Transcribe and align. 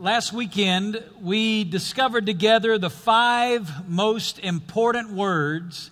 Last 0.00 0.32
weekend, 0.32 1.04
we 1.20 1.62
discovered 1.62 2.24
together 2.24 2.78
the 2.78 2.88
five 2.88 3.86
most 3.86 4.38
important 4.38 5.10
words 5.10 5.90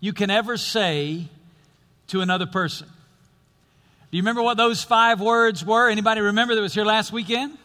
you 0.00 0.12
can 0.12 0.30
ever 0.30 0.56
say 0.56 1.28
to 2.08 2.22
another 2.22 2.46
person. 2.46 2.88
Do 2.88 4.16
you 4.16 4.22
remember 4.24 4.42
what 4.42 4.56
those 4.56 4.82
five 4.82 5.20
words 5.20 5.64
were? 5.64 5.88
Anybody 5.88 6.22
remember 6.22 6.56
that 6.56 6.60
was 6.60 6.74
here 6.74 6.84
last 6.84 7.12
weekend? 7.12 7.56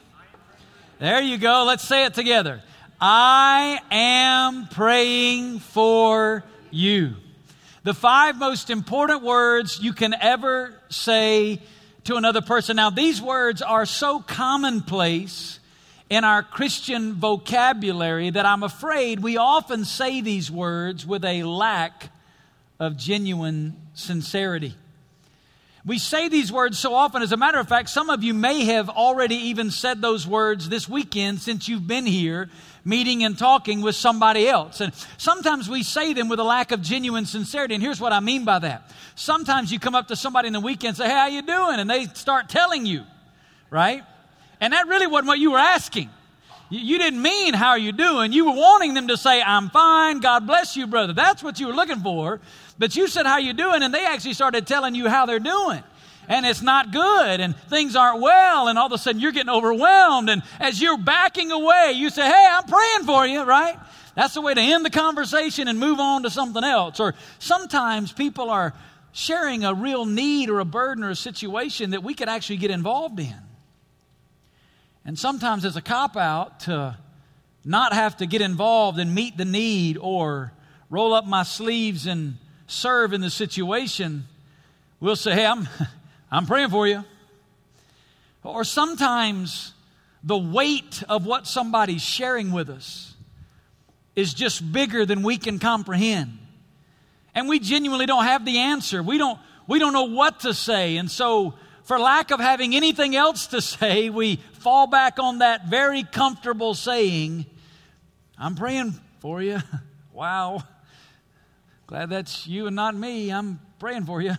There 0.99 1.19
you 1.19 1.39
go. 1.39 1.63
Let's 1.65 1.87
say 1.87 2.05
it 2.05 2.13
together. 2.13 2.61
I 2.99 3.79
am 3.89 4.67
praying 4.67 5.61
for 5.61 6.43
you. 6.69 7.15
The 7.81 7.95
five 7.95 8.37
most 8.37 8.69
important 8.69 9.23
words 9.23 9.79
you 9.81 9.93
can 9.93 10.13
ever 10.13 10.75
say 10.89 11.59
to 12.03 12.17
another 12.17 12.41
person. 12.41 12.75
Now, 12.75 12.91
these 12.91 13.19
words 13.19 13.63
are 13.63 13.87
so 13.87 14.19
commonplace 14.19 15.57
in 16.11 16.25
our 16.25 16.43
Christian 16.43 17.13
vocabulary 17.13 18.31
that 18.31 18.45
I'm 18.45 18.63
afraid 18.63 19.21
we 19.21 19.37
often 19.37 19.85
say 19.85 20.19
these 20.19 20.51
words 20.51 21.07
with 21.07 21.23
a 21.23 21.43
lack 21.43 22.09
of 22.81 22.97
genuine 22.97 23.77
sincerity. 23.93 24.75
We 25.85 25.99
say 25.99 26.27
these 26.27 26.51
words 26.51 26.77
so 26.77 26.93
often. 26.93 27.21
As 27.21 27.31
a 27.31 27.37
matter 27.37 27.59
of 27.59 27.69
fact, 27.69 27.87
some 27.89 28.09
of 28.09 28.25
you 28.25 28.33
may 28.33 28.65
have 28.65 28.89
already 28.89 29.35
even 29.35 29.71
said 29.71 30.01
those 30.01 30.27
words 30.27 30.67
this 30.67 30.87
weekend 30.89 31.39
since 31.39 31.69
you've 31.69 31.87
been 31.87 32.05
here 32.05 32.49
meeting 32.83 33.23
and 33.23 33.39
talking 33.39 33.79
with 33.79 33.95
somebody 33.95 34.49
else. 34.49 34.81
And 34.81 34.93
sometimes 35.17 35.69
we 35.69 35.81
say 35.81 36.11
them 36.11 36.27
with 36.27 36.41
a 36.41 36.43
lack 36.43 36.73
of 36.73 36.81
genuine 36.81 37.25
sincerity. 37.25 37.75
And 37.75 37.81
here's 37.81 38.01
what 38.01 38.11
I 38.11 38.19
mean 38.19 38.43
by 38.43 38.59
that. 38.59 38.91
Sometimes 39.15 39.71
you 39.71 39.79
come 39.79 39.95
up 39.95 40.09
to 40.09 40.17
somebody 40.17 40.47
in 40.47 40.53
the 40.53 40.59
weekend 40.59 40.89
and 40.89 40.97
say, 40.97 41.07
Hey, 41.07 41.15
how 41.15 41.27
you 41.27 41.41
doing? 41.41 41.79
And 41.79 41.89
they 41.89 42.07
start 42.07 42.49
telling 42.49 42.85
you, 42.85 43.03
right? 43.69 44.03
And 44.61 44.71
that 44.71 44.87
really 44.87 45.07
wasn't 45.07 45.27
what 45.27 45.39
you 45.39 45.51
were 45.51 45.59
asking. 45.59 46.09
You 46.69 46.97
didn't 46.99 47.21
mean 47.21 47.53
how 47.53 47.71
are 47.71 47.77
you 47.77 47.91
doing. 47.91 48.31
You 48.31 48.45
were 48.45 48.55
wanting 48.55 48.93
them 48.93 49.09
to 49.09 49.17
say, 49.17 49.41
I'm 49.41 49.69
fine. 49.69 50.21
God 50.21 50.47
bless 50.47 50.77
you, 50.77 50.87
brother. 50.87 51.11
That's 51.11 51.43
what 51.43 51.59
you 51.59 51.67
were 51.67 51.73
looking 51.73 51.99
for. 51.99 52.39
But 52.79 52.95
you 52.95 53.07
said, 53.07 53.25
how 53.25 53.33
are 53.33 53.41
you 53.41 53.51
doing? 53.51 53.83
And 53.83 53.93
they 53.93 54.05
actually 54.05 54.33
started 54.33 54.65
telling 54.65 54.95
you 54.95 55.09
how 55.09 55.25
they're 55.25 55.39
doing 55.39 55.83
and 56.27 56.45
it's 56.45 56.61
not 56.61 56.91
good 56.91 57.39
and 57.39 57.55
things 57.67 57.95
aren't 57.95 58.21
well 58.21 58.67
and 58.67 58.77
all 58.77 58.85
of 58.85 58.91
a 58.91 58.97
sudden 58.97 59.19
you're 59.19 59.31
getting 59.31 59.49
overwhelmed 59.49 60.29
and 60.29 60.43
as 60.59 60.81
you're 60.81 60.97
backing 60.97 61.51
away 61.51 61.93
you 61.95 62.09
say 62.09 62.21
hey 62.21 62.47
i'm 62.51 62.63
praying 62.63 63.05
for 63.05 63.25
you 63.25 63.43
right 63.43 63.77
that's 64.15 64.35
the 64.35 64.41
way 64.41 64.53
to 64.53 64.61
end 64.61 64.85
the 64.85 64.89
conversation 64.89 65.67
and 65.67 65.79
move 65.79 65.99
on 65.99 66.23
to 66.23 66.29
something 66.29 66.63
else 66.63 66.99
or 66.99 67.15
sometimes 67.39 68.11
people 68.11 68.49
are 68.49 68.73
sharing 69.11 69.63
a 69.63 69.73
real 69.73 70.05
need 70.05 70.49
or 70.49 70.59
a 70.59 70.65
burden 70.65 71.03
or 71.03 71.09
a 71.09 71.15
situation 71.15 71.89
that 71.89 72.03
we 72.03 72.13
could 72.13 72.29
actually 72.29 72.57
get 72.57 72.71
involved 72.71 73.19
in 73.19 73.35
and 75.05 75.17
sometimes 75.17 75.65
it's 75.65 75.75
a 75.75 75.81
cop 75.81 76.15
out 76.15 76.61
to 76.61 76.97
not 77.63 77.93
have 77.93 78.17
to 78.17 78.25
get 78.25 78.41
involved 78.41 78.99
and 78.99 79.13
meet 79.13 79.37
the 79.37 79.45
need 79.45 79.97
or 79.99 80.51
roll 80.89 81.13
up 81.13 81.25
my 81.25 81.43
sleeves 81.43 82.07
and 82.07 82.37
serve 82.67 83.13
in 83.13 83.21
the 83.21 83.29
situation 83.29 84.25
we'll 84.99 85.15
say 85.15 85.33
hey 85.33 85.45
i'm 85.45 85.67
I'm 86.31 86.45
praying 86.45 86.69
for 86.69 86.87
you. 86.87 87.03
Or 88.43 88.63
sometimes 88.63 89.73
the 90.23 90.37
weight 90.37 91.03
of 91.09 91.25
what 91.25 91.45
somebody's 91.45 92.01
sharing 92.01 92.51
with 92.51 92.69
us 92.69 93.13
is 94.15 94.33
just 94.33 94.71
bigger 94.71 95.05
than 95.05 95.23
we 95.23 95.37
can 95.37 95.59
comprehend. 95.59 96.37
And 97.35 97.49
we 97.49 97.59
genuinely 97.59 98.05
don't 98.05 98.23
have 98.23 98.45
the 98.45 98.59
answer. 98.59 99.03
We 99.03 99.17
don't, 99.17 99.37
we 99.67 99.77
don't 99.77 99.93
know 99.93 100.05
what 100.05 100.41
to 100.41 100.53
say. 100.53 100.97
And 100.97 101.11
so, 101.11 101.53
for 101.83 101.99
lack 101.99 102.31
of 102.31 102.39
having 102.39 102.75
anything 102.75 103.15
else 103.15 103.47
to 103.47 103.61
say, 103.61 104.09
we 104.09 104.37
fall 104.53 104.87
back 104.87 105.19
on 105.19 105.39
that 105.39 105.67
very 105.67 106.03
comfortable 106.03 106.73
saying, 106.73 107.45
I'm 108.37 108.55
praying 108.55 108.95
for 109.19 109.41
you. 109.41 109.59
wow. 110.13 110.63
Glad 111.87 112.09
that's 112.09 112.47
you 112.47 112.67
and 112.67 112.75
not 112.75 112.95
me. 112.95 113.31
I'm 113.31 113.59
praying 113.79 114.05
for 114.05 114.21
you. 114.21 114.33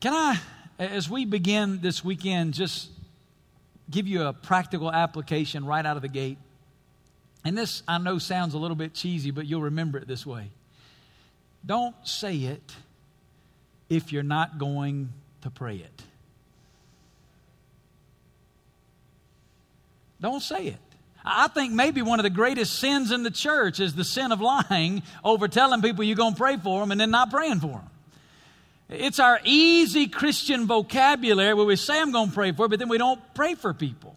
Can 0.00 0.12
I, 0.12 0.38
as 0.78 1.08
we 1.10 1.24
begin 1.24 1.80
this 1.80 2.04
weekend, 2.04 2.54
just 2.54 2.90
give 3.90 4.06
you 4.06 4.22
a 4.22 4.32
practical 4.32 4.92
application 4.92 5.64
right 5.64 5.84
out 5.84 5.96
of 5.96 6.02
the 6.02 6.08
gate? 6.08 6.38
And 7.44 7.56
this, 7.56 7.82
I 7.88 7.98
know, 7.98 8.18
sounds 8.18 8.54
a 8.54 8.58
little 8.58 8.76
bit 8.76 8.92
cheesy, 8.92 9.30
but 9.30 9.46
you'll 9.46 9.62
remember 9.62 9.98
it 9.98 10.06
this 10.06 10.26
way. 10.26 10.50
Don't 11.64 11.94
say 12.04 12.36
it 12.36 12.74
if 13.88 14.12
you're 14.12 14.22
not 14.22 14.58
going 14.58 15.10
to 15.42 15.50
pray 15.50 15.76
it. 15.76 16.02
Don't 20.20 20.40
say 20.40 20.68
it. 20.68 20.78
I 21.24 21.48
think 21.48 21.72
maybe 21.72 22.02
one 22.02 22.20
of 22.20 22.22
the 22.22 22.30
greatest 22.30 22.78
sins 22.78 23.10
in 23.10 23.24
the 23.24 23.30
church 23.30 23.80
is 23.80 23.94
the 23.94 24.04
sin 24.04 24.30
of 24.30 24.40
lying 24.40 25.02
over 25.24 25.48
telling 25.48 25.82
people 25.82 26.04
you're 26.04 26.16
going 26.16 26.34
to 26.34 26.38
pray 26.38 26.56
for 26.56 26.80
them 26.80 26.92
and 26.92 27.00
then 27.00 27.10
not 27.10 27.30
praying 27.30 27.60
for 27.60 27.68
them. 27.68 27.90
It's 28.88 29.18
our 29.18 29.40
easy 29.44 30.06
Christian 30.06 30.66
vocabulary 30.66 31.54
where 31.54 31.66
we 31.66 31.74
say, 31.74 32.00
I'm 32.00 32.12
going 32.12 32.28
to 32.28 32.34
pray 32.34 32.52
for, 32.52 32.68
but 32.68 32.78
then 32.78 32.88
we 32.88 32.98
don't 32.98 33.20
pray 33.34 33.54
for 33.54 33.74
people. 33.74 34.16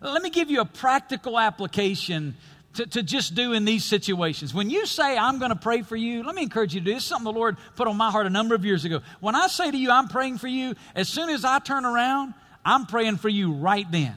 Let 0.00 0.22
me 0.22 0.30
give 0.30 0.50
you 0.50 0.60
a 0.60 0.64
practical 0.64 1.38
application 1.38 2.36
to, 2.74 2.86
to 2.86 3.02
just 3.02 3.34
do 3.34 3.52
in 3.52 3.64
these 3.64 3.84
situations. 3.84 4.52
When 4.52 4.70
you 4.70 4.86
say, 4.86 5.16
I'm 5.16 5.38
going 5.38 5.50
to 5.50 5.56
pray 5.56 5.82
for 5.82 5.96
you, 5.96 6.22
let 6.22 6.34
me 6.34 6.42
encourage 6.42 6.74
you 6.74 6.80
to 6.80 6.86
do 6.86 6.94
this. 6.94 7.04
something 7.04 7.24
the 7.24 7.38
Lord 7.38 7.56
put 7.76 7.88
on 7.88 7.96
my 7.96 8.10
heart 8.10 8.26
a 8.26 8.30
number 8.30 8.54
of 8.54 8.64
years 8.64 8.84
ago. 8.84 9.00
When 9.20 9.34
I 9.34 9.46
say 9.46 9.70
to 9.70 9.76
you, 9.76 9.90
I'm 9.90 10.08
praying 10.08 10.38
for 10.38 10.48
you, 10.48 10.74
as 10.94 11.08
soon 11.08 11.30
as 11.30 11.44
I 11.44 11.58
turn 11.58 11.84
around, 11.84 12.34
I'm 12.64 12.86
praying 12.86 13.16
for 13.16 13.28
you 13.28 13.52
right 13.52 13.90
then. 13.90 14.14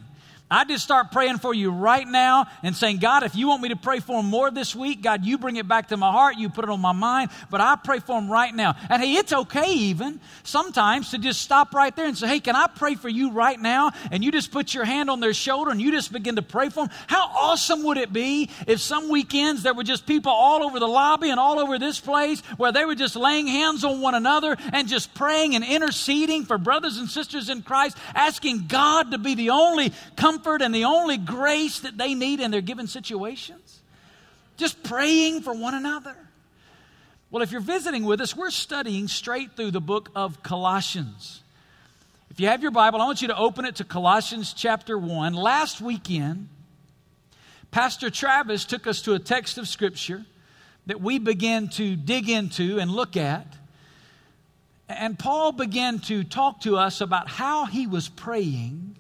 I 0.50 0.64
just 0.64 0.84
start 0.84 1.12
praying 1.12 1.40
for 1.40 1.54
you 1.54 1.72
right 1.72 2.08
now 2.08 2.46
and 2.64 2.74
saying, 2.74 3.00
God, 3.00 3.24
if 3.24 3.36
you 3.36 3.50
want 3.50 3.62
me 3.62 3.70
to 3.70 3.76
pray 3.76 4.00
for 4.00 4.22
them 4.22 4.32
more 4.32 4.50
this 4.50 4.74
week, 4.74 5.02
God, 5.02 5.26
you 5.26 5.38
bring 5.38 5.58
it 5.58 5.68
back 5.68 5.90
to 5.90 5.98
my 5.98 6.10
heart. 6.10 6.38
You 6.38 6.50
put 6.50 6.64
it 6.64 6.70
on 6.70 6.80
my 6.80 6.94
mind, 6.94 7.32
but 7.50 7.60
I 7.60 7.76
pray 7.76 8.00
for 8.00 8.20
them 8.20 8.32
right 8.32 8.56
now. 8.56 8.76
And 8.90 9.04
hey, 9.04 9.16
it's 9.16 9.34
okay 9.34 9.74
even 9.74 10.22
sometimes 10.44 11.12
to 11.12 11.18
just 11.18 11.42
stop 11.42 11.74
right 11.74 11.94
there 11.94 12.06
and 12.06 12.18
say, 12.18 12.28
hey, 12.28 12.40
can 12.40 12.56
I 12.56 12.68
pray 12.68 12.96
for 12.96 13.10
you 13.10 13.32
right 13.32 13.60
now? 13.60 13.92
And 14.10 14.24
you 14.24 14.32
just 14.32 14.52
put 14.52 14.74
your 14.74 14.86
hand 14.86 15.10
on 15.10 15.20
their 15.20 15.34
shoulder 15.34 15.72
and 15.72 15.82
you 15.82 15.92
just 15.92 16.14
begin 16.14 16.38
to 16.38 16.42
pray 16.42 16.70
for 16.70 16.88
them. 16.88 16.96
How 17.08 17.28
awesome 17.28 17.84
would 17.84 17.98
it 17.98 18.14
be 18.14 18.50
if 18.68 18.80
some 18.80 19.10
weekends 19.10 19.64
there 19.64 19.74
were 19.74 19.84
just 19.84 20.06
people 20.06 20.32
all 20.32 20.64
over 20.64 20.80
the 20.80 20.88
lobby 20.88 21.30
and 21.30 21.42
all 21.42 21.60
over 21.60 21.78
this 21.78 22.00
place 22.00 22.40
where 22.56 22.72
they 22.72 22.86
were 22.86 22.96
just 22.96 23.18
laying 23.18 23.48
hands 23.48 23.84
on 23.84 24.00
one 24.00 24.16
another 24.16 24.56
and 24.72 24.88
just 24.88 25.14
praying 25.14 25.56
and 25.56 25.66
interceding 25.66 26.46
for 26.46 26.58
brothers 26.58 26.98
and 26.98 27.10
sisters 27.10 27.50
in 27.50 27.64
Christ, 27.64 27.98
asking 28.16 28.68
God 28.68 29.12
to 29.12 29.18
be 29.18 29.36
the 29.36 29.50
only 29.50 29.92
come 30.16 30.37
comfort 30.38 30.62
and 30.62 30.74
the 30.74 30.86
only 30.86 31.18
grace 31.18 31.80
that 31.80 31.98
they 31.98 32.14
need 32.14 32.40
in 32.40 32.52
their 32.52 32.62
given 32.62 32.88
situations. 32.88 33.80
Just 34.56 34.84
praying 34.84 35.42
for 35.42 35.54
one 35.54 35.74
another. 35.74 36.16
Well, 37.30 37.44
if 37.44 37.52
you're 37.52 37.62
visiting 37.62 38.06
with 38.06 38.22
us, 38.22 38.36
we're 38.36 38.52
studying 38.52 39.08
straight 39.08 39.56
through 39.56 39.72
the 39.72 39.82
book 39.82 40.10
of 40.16 40.44
Colossians. 40.44 41.42
If 42.30 42.40
you 42.40 42.48
have 42.48 42.62
your 42.62 42.72
Bible, 42.72 43.02
I 43.02 43.06
want 43.06 43.22
you 43.22 43.28
to 43.30 43.38
open 43.38 43.66
it 43.66 43.78
to 43.78 43.84
Colossians 43.84 44.54
chapter 44.54 44.98
1. 44.98 45.34
Last 45.34 45.82
weekend, 45.82 46.50
Pastor 47.72 48.10
Travis 48.10 48.64
took 48.66 48.88
us 48.88 49.02
to 49.04 49.14
a 49.14 49.20
text 49.20 49.58
of 49.58 49.68
Scripture 49.68 50.24
that 50.86 51.02
we 51.02 51.20
began 51.20 51.68
to 51.70 51.96
dig 51.96 52.30
into 52.30 52.80
and 52.80 52.92
look 52.92 53.18
at. 53.18 53.48
And 54.88 55.20
Paul 55.20 55.52
began 55.52 56.00
to 56.02 56.24
talk 56.24 56.62
to 56.62 56.78
us 56.78 57.02
about 57.02 57.28
how 57.28 57.66
he 57.66 57.88
was 57.88 58.08
praying 58.08 58.96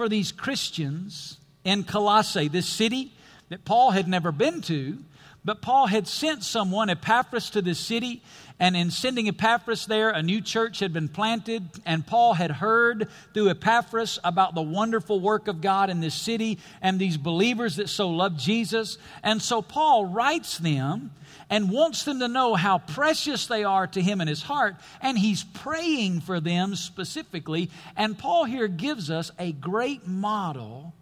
for 0.00 0.08
these 0.08 0.32
Christians 0.32 1.36
in 1.62 1.84
Colossae, 1.84 2.48
this 2.48 2.66
city 2.66 3.12
that 3.50 3.66
Paul 3.66 3.90
had 3.90 4.08
never 4.08 4.32
been 4.32 4.62
to, 4.62 4.96
but 5.44 5.60
Paul 5.60 5.88
had 5.88 6.08
sent 6.08 6.42
someone, 6.42 6.88
Epaphras, 6.88 7.50
to 7.50 7.60
this 7.60 7.78
city. 7.78 8.22
And 8.58 8.74
in 8.74 8.90
sending 8.90 9.28
Epaphras 9.28 9.84
there, 9.84 10.08
a 10.08 10.22
new 10.22 10.40
church 10.40 10.78
had 10.78 10.94
been 10.94 11.08
planted. 11.08 11.68
And 11.84 12.06
Paul 12.06 12.32
had 12.32 12.50
heard 12.50 13.08
through 13.34 13.50
Epaphras 13.50 14.18
about 14.24 14.54
the 14.54 14.62
wonderful 14.62 15.20
work 15.20 15.48
of 15.48 15.60
God 15.60 15.90
in 15.90 16.00
this 16.00 16.14
city 16.14 16.58
and 16.80 16.98
these 16.98 17.18
believers 17.18 17.76
that 17.76 17.90
so 17.90 18.08
loved 18.08 18.40
Jesus. 18.40 18.96
And 19.22 19.42
so 19.42 19.60
Paul 19.60 20.06
writes 20.06 20.56
them 20.56 21.10
and 21.50 21.68
wants 21.68 22.04
them 22.04 22.20
to 22.20 22.28
know 22.28 22.54
how 22.54 22.78
precious 22.78 23.46
they 23.46 23.64
are 23.64 23.88
to 23.88 24.00
him 24.00 24.20
in 24.20 24.28
his 24.28 24.42
heart. 24.42 24.76
And 25.02 25.18
he's 25.18 25.42
praying 25.42 26.20
for 26.20 26.38
them 26.38 26.76
specifically. 26.76 27.70
And 27.96 28.16
Paul 28.16 28.44
here 28.44 28.68
gives 28.68 29.10
us 29.10 29.32
a 29.38 29.50
great 29.50 30.06
model 30.06 30.94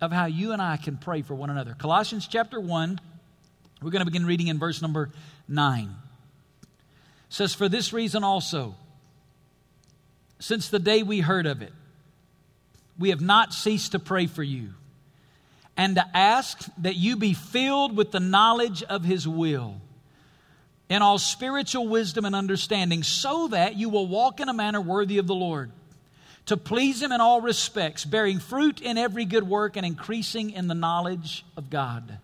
of 0.00 0.10
how 0.10 0.26
you 0.26 0.50
and 0.50 0.60
I 0.60 0.76
can 0.76 0.96
pray 0.96 1.22
for 1.22 1.36
one 1.36 1.48
another. 1.48 1.76
Colossians 1.78 2.26
chapter 2.26 2.58
1, 2.58 3.00
we're 3.80 3.90
going 3.90 4.04
to 4.04 4.10
begin 4.10 4.26
reading 4.26 4.48
in 4.48 4.58
verse 4.58 4.82
number 4.82 5.10
9. 5.46 5.84
It 5.84 6.68
says, 7.28 7.54
For 7.54 7.68
this 7.68 7.92
reason 7.92 8.24
also, 8.24 8.74
since 10.40 10.68
the 10.68 10.80
day 10.80 11.04
we 11.04 11.20
heard 11.20 11.46
of 11.46 11.62
it, 11.62 11.72
we 12.98 13.10
have 13.10 13.20
not 13.20 13.54
ceased 13.54 13.92
to 13.92 14.00
pray 14.00 14.26
for 14.26 14.42
you 14.42 14.70
and 15.76 15.94
to 15.94 16.04
ask 16.12 16.68
that 16.78 16.96
you 16.96 17.16
be 17.16 17.32
filled 17.32 17.96
with 17.96 18.10
the 18.10 18.20
knowledge 18.20 18.82
of 18.82 19.04
his 19.04 19.26
will 19.26 19.80
in 20.92 21.00
all 21.00 21.18
spiritual 21.18 21.88
wisdom 21.88 22.26
and 22.26 22.34
understanding, 22.34 23.02
so 23.02 23.48
that 23.48 23.76
you 23.76 23.88
will 23.88 24.06
walk 24.06 24.40
in 24.40 24.50
a 24.50 24.52
manner 24.52 24.80
worthy 24.80 25.16
of 25.16 25.26
the 25.26 25.34
Lord, 25.34 25.70
to 26.44 26.56
please 26.58 27.00
Him 27.00 27.12
in 27.12 27.20
all 27.20 27.40
respects, 27.40 28.04
bearing 28.04 28.38
fruit 28.38 28.82
in 28.82 28.98
every 28.98 29.24
good 29.24 29.48
work 29.48 29.78
and 29.78 29.86
increasing 29.86 30.50
in 30.50 30.68
the 30.68 30.74
knowledge 30.74 31.46
of 31.56 31.70
God. 31.70 32.18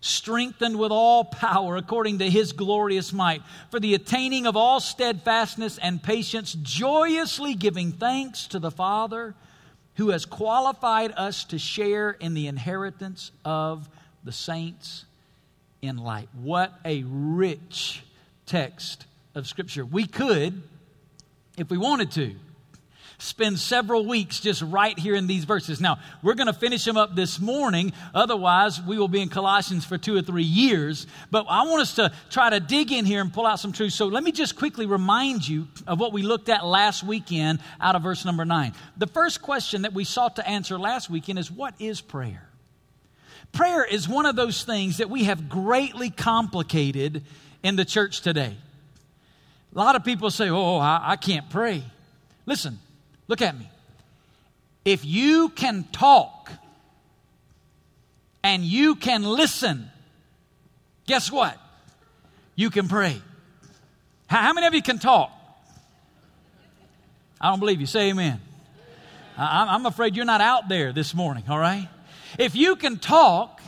Strengthened 0.00 0.78
with 0.78 0.92
all 0.92 1.26
power 1.26 1.76
according 1.76 2.20
to 2.20 2.30
His 2.30 2.54
glorious 2.54 3.12
might, 3.12 3.42
for 3.70 3.78
the 3.78 3.92
attaining 3.92 4.46
of 4.46 4.56
all 4.56 4.80
steadfastness 4.80 5.76
and 5.76 6.02
patience, 6.02 6.56
joyously 6.62 7.52
giving 7.52 7.92
thanks 7.92 8.46
to 8.46 8.58
the 8.58 8.70
Father 8.70 9.34
who 9.96 10.08
has 10.08 10.24
qualified 10.24 11.12
us 11.18 11.44
to 11.44 11.58
share 11.58 12.12
in 12.12 12.32
the 12.32 12.46
inheritance 12.46 13.30
of 13.44 13.90
the 14.24 14.32
saints 14.32 15.04
in 15.84 15.98
light. 15.98 16.28
What 16.32 16.72
a 16.84 17.04
rich 17.06 18.02
text 18.46 19.06
of 19.34 19.46
Scripture. 19.46 19.84
We 19.84 20.06
could, 20.06 20.62
if 21.58 21.70
we 21.70 21.78
wanted 21.78 22.10
to, 22.12 22.34
spend 23.18 23.58
several 23.58 24.06
weeks 24.06 24.40
just 24.40 24.62
right 24.62 24.98
here 24.98 25.14
in 25.14 25.26
these 25.26 25.44
verses. 25.44 25.80
Now, 25.80 25.98
we're 26.22 26.34
going 26.34 26.48
to 26.48 26.52
finish 26.52 26.84
them 26.84 26.96
up 26.96 27.14
this 27.14 27.40
morning. 27.40 27.92
Otherwise, 28.14 28.82
we 28.82 28.98
will 28.98 29.08
be 29.08 29.20
in 29.20 29.28
Colossians 29.28 29.84
for 29.84 29.98
two 29.98 30.16
or 30.16 30.22
three 30.22 30.44
years. 30.44 31.06
But 31.30 31.46
I 31.48 31.62
want 31.62 31.82
us 31.82 31.94
to 31.94 32.12
try 32.30 32.50
to 32.50 32.60
dig 32.60 32.92
in 32.92 33.04
here 33.04 33.20
and 33.20 33.32
pull 33.32 33.46
out 33.46 33.60
some 33.60 33.72
truth. 33.72 33.92
So 33.92 34.06
let 34.06 34.22
me 34.22 34.32
just 34.32 34.56
quickly 34.56 34.86
remind 34.86 35.46
you 35.46 35.68
of 35.86 36.00
what 36.00 36.12
we 36.12 36.22
looked 36.22 36.48
at 36.48 36.66
last 36.66 37.04
weekend 37.04 37.60
out 37.80 37.94
of 37.94 38.02
verse 38.02 38.24
number 38.24 38.44
nine. 38.44 38.74
The 38.96 39.06
first 39.06 39.42
question 39.42 39.82
that 39.82 39.92
we 39.92 40.04
sought 40.04 40.36
to 40.36 40.48
answer 40.48 40.78
last 40.78 41.08
weekend 41.08 41.38
is 41.38 41.50
what 41.50 41.74
is 41.78 42.00
prayer? 42.00 42.48
Prayer 43.54 43.84
is 43.84 44.08
one 44.08 44.26
of 44.26 44.36
those 44.36 44.64
things 44.64 44.98
that 44.98 45.08
we 45.08 45.24
have 45.24 45.48
greatly 45.48 46.10
complicated 46.10 47.24
in 47.62 47.76
the 47.76 47.84
church 47.84 48.20
today. 48.20 48.54
A 49.74 49.78
lot 49.78 49.96
of 49.96 50.04
people 50.04 50.30
say, 50.30 50.50
Oh, 50.50 50.76
I, 50.76 51.00
I 51.12 51.16
can't 51.16 51.48
pray. 51.48 51.82
Listen, 52.46 52.78
Look 53.28 53.42
at 53.42 53.58
me. 53.58 53.68
If 54.84 55.04
you 55.04 55.48
can 55.50 55.84
talk 55.92 56.50
and 58.42 58.62
you 58.62 58.96
can 58.96 59.22
listen, 59.22 59.90
guess 61.06 61.32
what? 61.32 61.58
You 62.54 62.70
can 62.70 62.88
pray. 62.88 63.20
How 64.26 64.52
many 64.52 64.66
of 64.66 64.74
you 64.74 64.82
can 64.82 64.98
talk? 64.98 65.32
I 67.40 67.50
don't 67.50 67.60
believe 67.60 67.80
you. 67.80 67.86
Say 67.86 68.10
amen. 68.10 68.40
I'm 69.36 69.84
afraid 69.86 70.14
you're 70.14 70.24
not 70.24 70.40
out 70.40 70.68
there 70.68 70.92
this 70.92 71.14
morning, 71.14 71.44
all 71.48 71.58
right? 71.58 71.88
If 72.38 72.54
you 72.54 72.76
can 72.76 72.98
talk 72.98 73.60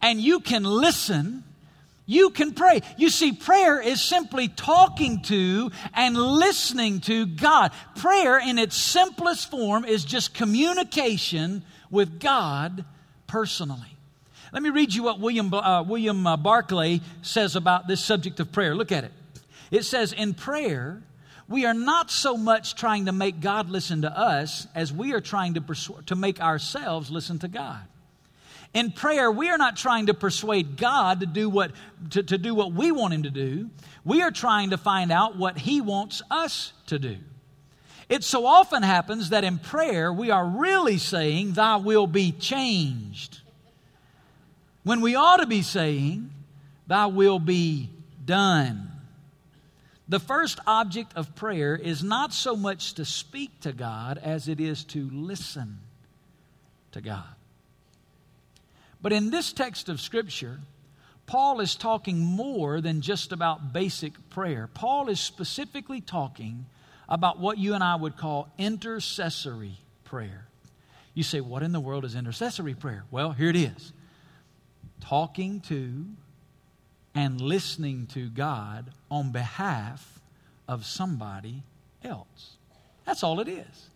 and 0.00 0.20
you 0.20 0.40
can 0.40 0.64
listen, 0.64 1.44
you 2.06 2.30
can 2.30 2.52
pray. 2.52 2.82
You 2.96 3.10
see, 3.10 3.32
prayer 3.32 3.80
is 3.80 4.02
simply 4.02 4.48
talking 4.48 5.22
to 5.22 5.70
and 5.94 6.16
listening 6.16 7.00
to 7.02 7.26
God. 7.26 7.72
Prayer, 7.96 8.38
in 8.38 8.58
its 8.58 8.76
simplest 8.76 9.50
form, 9.50 9.84
is 9.84 10.04
just 10.04 10.34
communication 10.34 11.62
with 11.90 12.18
God 12.20 12.84
personally. 13.26 13.96
Let 14.52 14.62
me 14.62 14.70
read 14.70 14.92
you 14.92 15.04
what 15.04 15.20
William, 15.20 15.52
uh, 15.54 15.82
William 15.84 16.26
uh, 16.26 16.36
Barclay 16.36 17.00
says 17.22 17.56
about 17.56 17.86
this 17.86 18.04
subject 18.04 18.38
of 18.40 18.52
prayer. 18.52 18.74
Look 18.74 18.92
at 18.92 19.04
it. 19.04 19.12
It 19.70 19.84
says, 19.84 20.12
In 20.12 20.34
prayer, 20.34 21.02
we 21.48 21.64
are 21.64 21.74
not 21.74 22.10
so 22.10 22.36
much 22.36 22.74
trying 22.74 23.06
to 23.06 23.12
make 23.12 23.40
God 23.40 23.70
listen 23.70 24.02
to 24.02 24.10
us 24.10 24.66
as 24.74 24.92
we 24.92 25.14
are 25.14 25.20
trying 25.20 25.54
to, 25.54 25.60
persu- 25.60 26.04
to 26.06 26.14
make 26.14 26.40
ourselves 26.40 27.10
listen 27.10 27.38
to 27.38 27.48
God. 27.48 27.80
In 28.74 28.90
prayer, 28.90 29.30
we 29.30 29.50
are 29.50 29.58
not 29.58 29.76
trying 29.76 30.06
to 30.06 30.14
persuade 30.14 30.76
God 30.76 31.20
to 31.20 31.26
do 31.26 31.50
what, 31.50 31.72
to, 32.10 32.22
to 32.22 32.38
do 32.38 32.54
what 32.54 32.72
we 32.72 32.90
want 32.90 33.12
Him 33.12 33.24
to 33.24 33.30
do. 33.30 33.68
We 34.04 34.22
are 34.22 34.30
trying 34.30 34.70
to 34.70 34.78
find 34.78 35.12
out 35.12 35.36
what 35.36 35.58
He 35.58 35.80
wants 35.80 36.22
us 36.30 36.72
to 36.86 36.98
do. 36.98 37.18
It 38.08 38.24
so 38.24 38.46
often 38.46 38.82
happens 38.82 39.30
that 39.30 39.44
in 39.44 39.58
prayer, 39.58 40.12
we 40.12 40.30
are 40.30 40.46
really 40.46 40.98
saying, 40.98 41.52
Thy 41.52 41.76
will 41.76 42.06
be 42.06 42.32
changed. 42.32 43.40
When 44.84 45.00
we 45.00 45.14
ought 45.14 45.38
to 45.38 45.46
be 45.46 45.62
saying, 45.62 46.30
Thy 46.86 47.06
will 47.06 47.38
be 47.38 47.90
done. 48.24 48.90
The 50.08 50.18
first 50.18 50.58
object 50.66 51.12
of 51.16 51.34
prayer 51.34 51.76
is 51.76 52.02
not 52.02 52.32
so 52.32 52.56
much 52.56 52.94
to 52.94 53.04
speak 53.04 53.60
to 53.60 53.72
God 53.72 54.18
as 54.18 54.48
it 54.48 54.60
is 54.60 54.84
to 54.84 55.08
listen 55.10 55.78
to 56.90 57.00
God. 57.00 57.34
But 59.02 59.12
in 59.12 59.30
this 59.30 59.52
text 59.52 59.88
of 59.88 60.00
Scripture, 60.00 60.60
Paul 61.26 61.60
is 61.60 61.74
talking 61.74 62.20
more 62.20 62.80
than 62.80 63.00
just 63.00 63.32
about 63.32 63.72
basic 63.72 64.30
prayer. 64.30 64.68
Paul 64.72 65.08
is 65.08 65.20
specifically 65.20 66.00
talking 66.00 66.66
about 67.08 67.38
what 67.40 67.58
you 67.58 67.74
and 67.74 67.82
I 67.82 67.96
would 67.96 68.16
call 68.16 68.48
intercessory 68.58 69.78
prayer. 70.04 70.46
You 71.14 71.22
say, 71.22 71.40
What 71.40 71.62
in 71.62 71.72
the 71.72 71.80
world 71.80 72.04
is 72.04 72.14
intercessory 72.14 72.74
prayer? 72.74 73.04
Well, 73.10 73.32
here 73.32 73.48
it 73.48 73.56
is 73.56 73.92
talking 75.00 75.60
to 75.60 76.06
and 77.14 77.40
listening 77.40 78.06
to 78.06 78.28
God 78.28 78.90
on 79.10 79.32
behalf 79.32 80.20
of 80.68 80.86
somebody 80.86 81.62
else. 82.04 82.56
That's 83.04 83.22
all 83.22 83.40
it 83.40 83.48
is. 83.48 83.88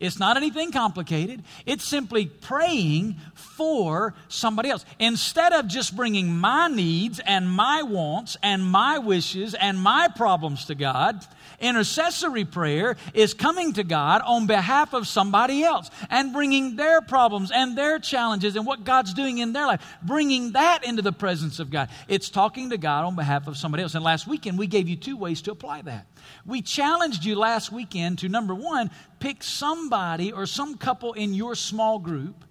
It's 0.00 0.18
not 0.18 0.38
anything 0.38 0.72
complicated. 0.72 1.44
It's 1.66 1.84
simply 1.84 2.26
praying 2.26 3.16
for 3.34 4.14
somebody 4.28 4.70
else. 4.70 4.86
Instead 4.98 5.52
of 5.52 5.68
just 5.68 5.94
bringing 5.94 6.34
my 6.34 6.68
needs 6.68 7.20
and 7.20 7.50
my 7.50 7.82
wants 7.82 8.36
and 8.42 8.64
my 8.64 8.98
wishes 8.98 9.54
and 9.54 9.78
my 9.78 10.08
problems 10.08 10.64
to 10.64 10.74
God, 10.74 11.24
intercessory 11.60 12.44
prayer 12.44 12.96
is 13.14 13.34
coming 13.34 13.74
to 13.74 13.84
God 13.84 14.22
on 14.24 14.46
behalf 14.46 14.94
of 14.94 15.06
somebody 15.06 15.62
else 15.62 15.90
and 16.08 16.32
bringing 16.32 16.76
their 16.76 17.00
problems 17.00 17.50
and 17.50 17.76
their 17.76 17.98
challenges 17.98 18.56
and 18.56 18.66
what 18.66 18.84
God's 18.84 19.14
doing 19.14 19.38
in 19.38 19.52
their 19.52 19.66
life, 19.66 19.84
bringing 20.02 20.52
that 20.52 20.84
into 20.84 21.02
the 21.02 21.12
presence 21.12 21.60
of 21.60 21.70
God. 21.70 21.88
It's 22.08 22.30
talking 22.30 22.70
to 22.70 22.78
God 22.78 23.04
on 23.04 23.14
behalf 23.14 23.46
of 23.46 23.56
somebody 23.56 23.82
else. 23.82 23.94
And 23.94 24.04
last 24.04 24.26
weekend, 24.26 24.58
we 24.58 24.66
gave 24.66 24.88
you 24.88 24.96
two 24.96 25.16
ways 25.16 25.42
to 25.42 25.52
apply 25.52 25.82
that. 25.82 26.06
We 26.46 26.62
challenged 26.62 27.24
you 27.24 27.36
last 27.36 27.70
weekend 27.72 28.18
to 28.20 28.28
number 28.28 28.54
one, 28.54 28.90
pick 29.18 29.42
somebody 29.42 30.32
or 30.32 30.46
some 30.46 30.76
couple 30.76 31.12
in 31.12 31.34
your 31.34 31.54
small 31.54 31.98
group, 31.98 32.44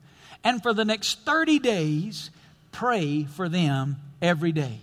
and 0.44 0.62
for 0.62 0.74
the 0.74 0.86
next 0.86 1.26
30 1.26 1.60
days, 1.60 2.30
pray 2.72 3.24
for 3.24 3.50
them 3.50 3.98
every 4.22 4.52
day. 4.52 4.80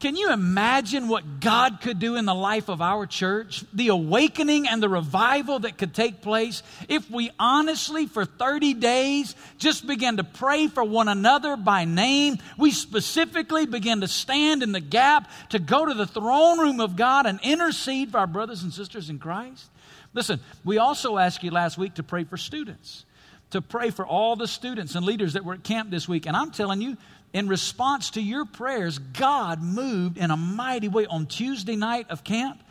Can 0.00 0.14
you 0.14 0.32
imagine 0.32 1.08
what 1.08 1.40
God 1.40 1.80
could 1.80 1.98
do 1.98 2.14
in 2.14 2.24
the 2.24 2.34
life 2.34 2.68
of 2.68 2.80
our 2.80 3.04
church? 3.04 3.64
The 3.72 3.88
awakening 3.88 4.68
and 4.68 4.80
the 4.80 4.88
revival 4.88 5.58
that 5.60 5.76
could 5.76 5.92
take 5.92 6.22
place 6.22 6.62
if 6.88 7.10
we 7.10 7.32
honestly, 7.36 8.06
for 8.06 8.24
30 8.24 8.74
days, 8.74 9.34
just 9.58 9.88
began 9.88 10.18
to 10.18 10.24
pray 10.24 10.68
for 10.68 10.84
one 10.84 11.08
another 11.08 11.56
by 11.56 11.84
name. 11.84 12.38
We 12.56 12.70
specifically 12.70 13.66
begin 13.66 14.02
to 14.02 14.08
stand 14.08 14.62
in 14.62 14.70
the 14.70 14.80
gap 14.80 15.28
to 15.48 15.58
go 15.58 15.84
to 15.86 15.94
the 15.94 16.06
throne 16.06 16.60
room 16.60 16.78
of 16.78 16.94
God 16.94 17.26
and 17.26 17.40
intercede 17.42 18.12
for 18.12 18.18
our 18.18 18.28
brothers 18.28 18.62
and 18.62 18.72
sisters 18.72 19.10
in 19.10 19.18
Christ. 19.18 19.68
Listen, 20.14 20.38
we 20.64 20.78
also 20.78 21.18
asked 21.18 21.42
you 21.42 21.50
last 21.50 21.76
week 21.76 21.94
to 21.94 22.04
pray 22.04 22.22
for 22.22 22.36
students, 22.36 23.04
to 23.50 23.62
pray 23.62 23.90
for 23.90 24.06
all 24.06 24.36
the 24.36 24.48
students 24.48 24.94
and 24.94 25.04
leaders 25.04 25.32
that 25.32 25.44
were 25.44 25.54
at 25.54 25.64
camp 25.64 25.90
this 25.90 26.08
week. 26.08 26.26
And 26.26 26.36
I'm 26.36 26.50
telling 26.50 26.82
you, 26.82 26.96
in 27.32 27.48
response 27.48 28.10
to 28.10 28.22
your 28.22 28.44
prayers, 28.44 28.98
God 28.98 29.62
moved 29.62 30.18
in 30.18 30.30
a 30.30 30.36
mighty 30.36 30.88
way 30.88 31.06
on 31.06 31.26
Tuesday 31.26 31.76
night 31.76 32.06
of 32.10 32.24
camp. 32.24 32.62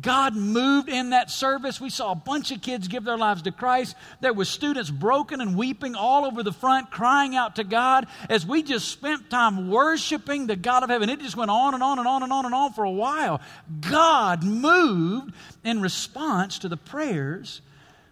God 0.00 0.34
moved 0.34 0.88
in 0.88 1.10
that 1.10 1.30
service. 1.30 1.80
We 1.80 1.90
saw 1.90 2.10
a 2.10 2.16
bunch 2.16 2.50
of 2.50 2.60
kids 2.60 2.88
give 2.88 3.04
their 3.04 3.16
lives 3.16 3.42
to 3.42 3.52
Christ. 3.52 3.94
There 4.20 4.32
were 4.32 4.44
students 4.44 4.90
broken 4.90 5.40
and 5.40 5.56
weeping 5.56 5.94
all 5.94 6.24
over 6.24 6.42
the 6.42 6.52
front, 6.52 6.90
crying 6.90 7.36
out 7.36 7.56
to 7.56 7.64
God 7.64 8.08
as 8.28 8.44
we 8.44 8.64
just 8.64 8.88
spent 8.88 9.30
time 9.30 9.70
worshiping 9.70 10.48
the 10.48 10.56
God 10.56 10.82
of 10.82 10.90
heaven. 10.90 11.08
It 11.08 11.20
just 11.20 11.36
went 11.36 11.50
on 11.50 11.74
and 11.74 11.82
on 11.82 12.00
and 12.00 12.08
on 12.08 12.24
and 12.24 12.32
on 12.32 12.44
and 12.44 12.54
on 12.54 12.72
for 12.72 12.82
a 12.82 12.90
while. 12.90 13.40
God 13.88 14.42
moved 14.42 15.32
in 15.62 15.80
response 15.80 16.58
to 16.60 16.68
the 16.68 16.76
prayers 16.76 17.60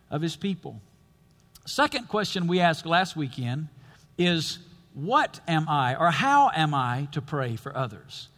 of 0.08 0.22
his 0.22 0.36
people. 0.36 0.80
Second 1.64 2.08
question 2.08 2.46
we 2.46 2.60
asked 2.60 2.86
last 2.86 3.16
weekend 3.16 3.68
is 4.18 4.58
what 4.94 5.40
am 5.48 5.68
I 5.68 5.94
or 5.94 6.10
how 6.10 6.50
am 6.54 6.74
I 6.74 7.08
to 7.12 7.22
pray 7.22 7.56
for 7.56 7.76
others? 7.76 8.28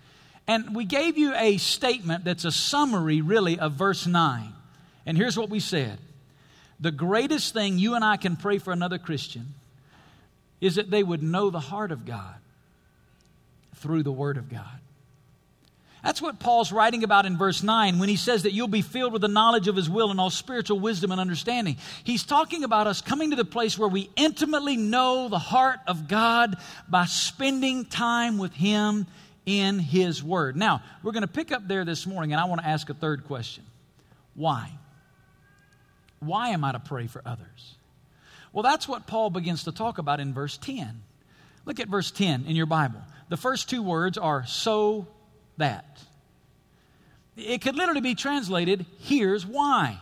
And 0.46 0.74
we 0.76 0.84
gave 0.84 1.16
you 1.16 1.34
a 1.34 1.56
statement 1.56 2.24
that's 2.24 2.44
a 2.44 2.52
summary, 2.52 3.22
really, 3.22 3.58
of 3.58 3.72
verse 3.72 4.06
9. 4.06 4.52
And 5.06 5.16
here's 5.16 5.38
what 5.38 5.48
we 5.48 5.60
said 5.60 5.98
The 6.78 6.92
greatest 6.92 7.54
thing 7.54 7.78
you 7.78 7.94
and 7.94 8.04
I 8.04 8.16
can 8.16 8.36
pray 8.36 8.58
for 8.58 8.72
another 8.72 8.98
Christian 8.98 9.54
is 10.60 10.76
that 10.76 10.90
they 10.90 11.02
would 11.02 11.22
know 11.22 11.50
the 11.50 11.60
heart 11.60 11.92
of 11.92 12.04
God 12.04 12.36
through 13.76 14.02
the 14.02 14.12
Word 14.12 14.36
of 14.36 14.50
God. 14.50 14.80
That's 16.04 16.20
what 16.20 16.38
Paul's 16.38 16.70
writing 16.70 17.02
about 17.02 17.24
in 17.24 17.38
verse 17.38 17.62
9 17.62 17.98
when 17.98 18.10
he 18.10 18.16
says 18.16 18.42
that 18.42 18.52
you'll 18.52 18.68
be 18.68 18.82
filled 18.82 19.14
with 19.14 19.22
the 19.22 19.28
knowledge 19.28 19.68
of 19.68 19.76
his 19.76 19.88
will 19.88 20.10
and 20.10 20.20
all 20.20 20.28
spiritual 20.28 20.78
wisdom 20.78 21.10
and 21.10 21.20
understanding. 21.20 21.78
He's 22.04 22.24
talking 22.24 22.62
about 22.62 22.86
us 22.86 23.00
coming 23.00 23.30
to 23.30 23.36
the 23.36 23.44
place 23.46 23.78
where 23.78 23.88
we 23.88 24.10
intimately 24.14 24.76
know 24.76 25.28
the 25.30 25.38
heart 25.38 25.80
of 25.86 26.06
God 26.06 26.56
by 26.86 27.06
spending 27.06 27.86
time 27.86 28.36
with 28.36 28.52
him 28.52 29.06
in 29.46 29.78
his 29.78 30.22
word. 30.22 30.56
Now, 30.56 30.82
we're 31.02 31.12
going 31.12 31.22
to 31.22 31.26
pick 31.26 31.52
up 31.52 31.66
there 31.66 31.86
this 31.86 32.06
morning 32.06 32.34
and 32.34 32.40
I 32.40 32.44
want 32.44 32.60
to 32.60 32.66
ask 32.66 32.90
a 32.90 32.94
third 32.94 33.24
question. 33.24 33.64
Why? 34.34 34.72
Why 36.20 36.50
am 36.50 36.64
I 36.64 36.72
to 36.72 36.80
pray 36.80 37.06
for 37.06 37.22
others? 37.24 37.76
Well, 38.52 38.62
that's 38.62 38.86
what 38.86 39.06
Paul 39.06 39.30
begins 39.30 39.64
to 39.64 39.72
talk 39.72 39.96
about 39.96 40.20
in 40.20 40.34
verse 40.34 40.58
10. 40.58 41.02
Look 41.64 41.80
at 41.80 41.88
verse 41.88 42.10
10 42.10 42.44
in 42.44 42.56
your 42.56 42.66
Bible. 42.66 43.00
The 43.30 43.38
first 43.38 43.70
two 43.70 43.82
words 43.82 44.18
are 44.18 44.44
so 44.44 45.06
that. 45.56 45.98
It 47.36 47.60
could 47.62 47.76
literally 47.76 48.00
be 48.00 48.14
translated, 48.14 48.86
here's 49.00 49.44
why. 49.44 49.98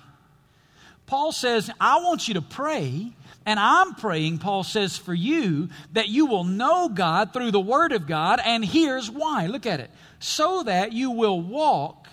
Paul 1.06 1.32
says, 1.32 1.71
I 1.80 2.00
want 2.00 2.28
you 2.28 2.35
to 2.35 2.42
pray, 2.42 3.12
and 3.44 3.59
I'm 3.59 3.94
praying, 3.94 4.38
Paul 4.38 4.64
says, 4.64 4.97
for 4.97 5.14
you, 5.14 5.68
that 5.92 6.09
you 6.09 6.26
will 6.26 6.44
know 6.44 6.88
God 6.88 7.32
through 7.32 7.50
the 7.50 7.61
Word 7.61 7.92
of 7.92 8.06
God, 8.06 8.40
and 8.44 8.64
here's 8.64 9.11
why. 9.11 9.47
Look 9.47 9.66
at 9.66 9.80
it. 9.80 9.90
So 10.21 10.62
that 10.62 10.92
you 10.92 11.11
will 11.11 11.40
walk 11.40 12.06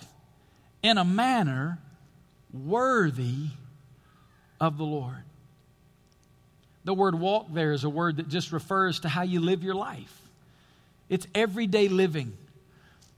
in 0.82 0.98
a 0.98 1.04
manner 1.04 1.78
worthy 2.52 3.48
of 4.60 4.76
the 4.78 4.84
Lord. 4.84 5.22
The 6.84 6.94
word 6.94 7.14
walk 7.14 7.46
there 7.52 7.72
is 7.72 7.84
a 7.84 7.90
word 7.90 8.16
that 8.16 8.28
just 8.28 8.52
refers 8.52 9.00
to 9.00 9.08
how 9.08 9.22
you 9.22 9.40
live 9.40 9.62
your 9.62 9.74
life. 9.74 10.16
It's 11.08 11.26
everyday 11.34 11.88
living. 11.88 12.36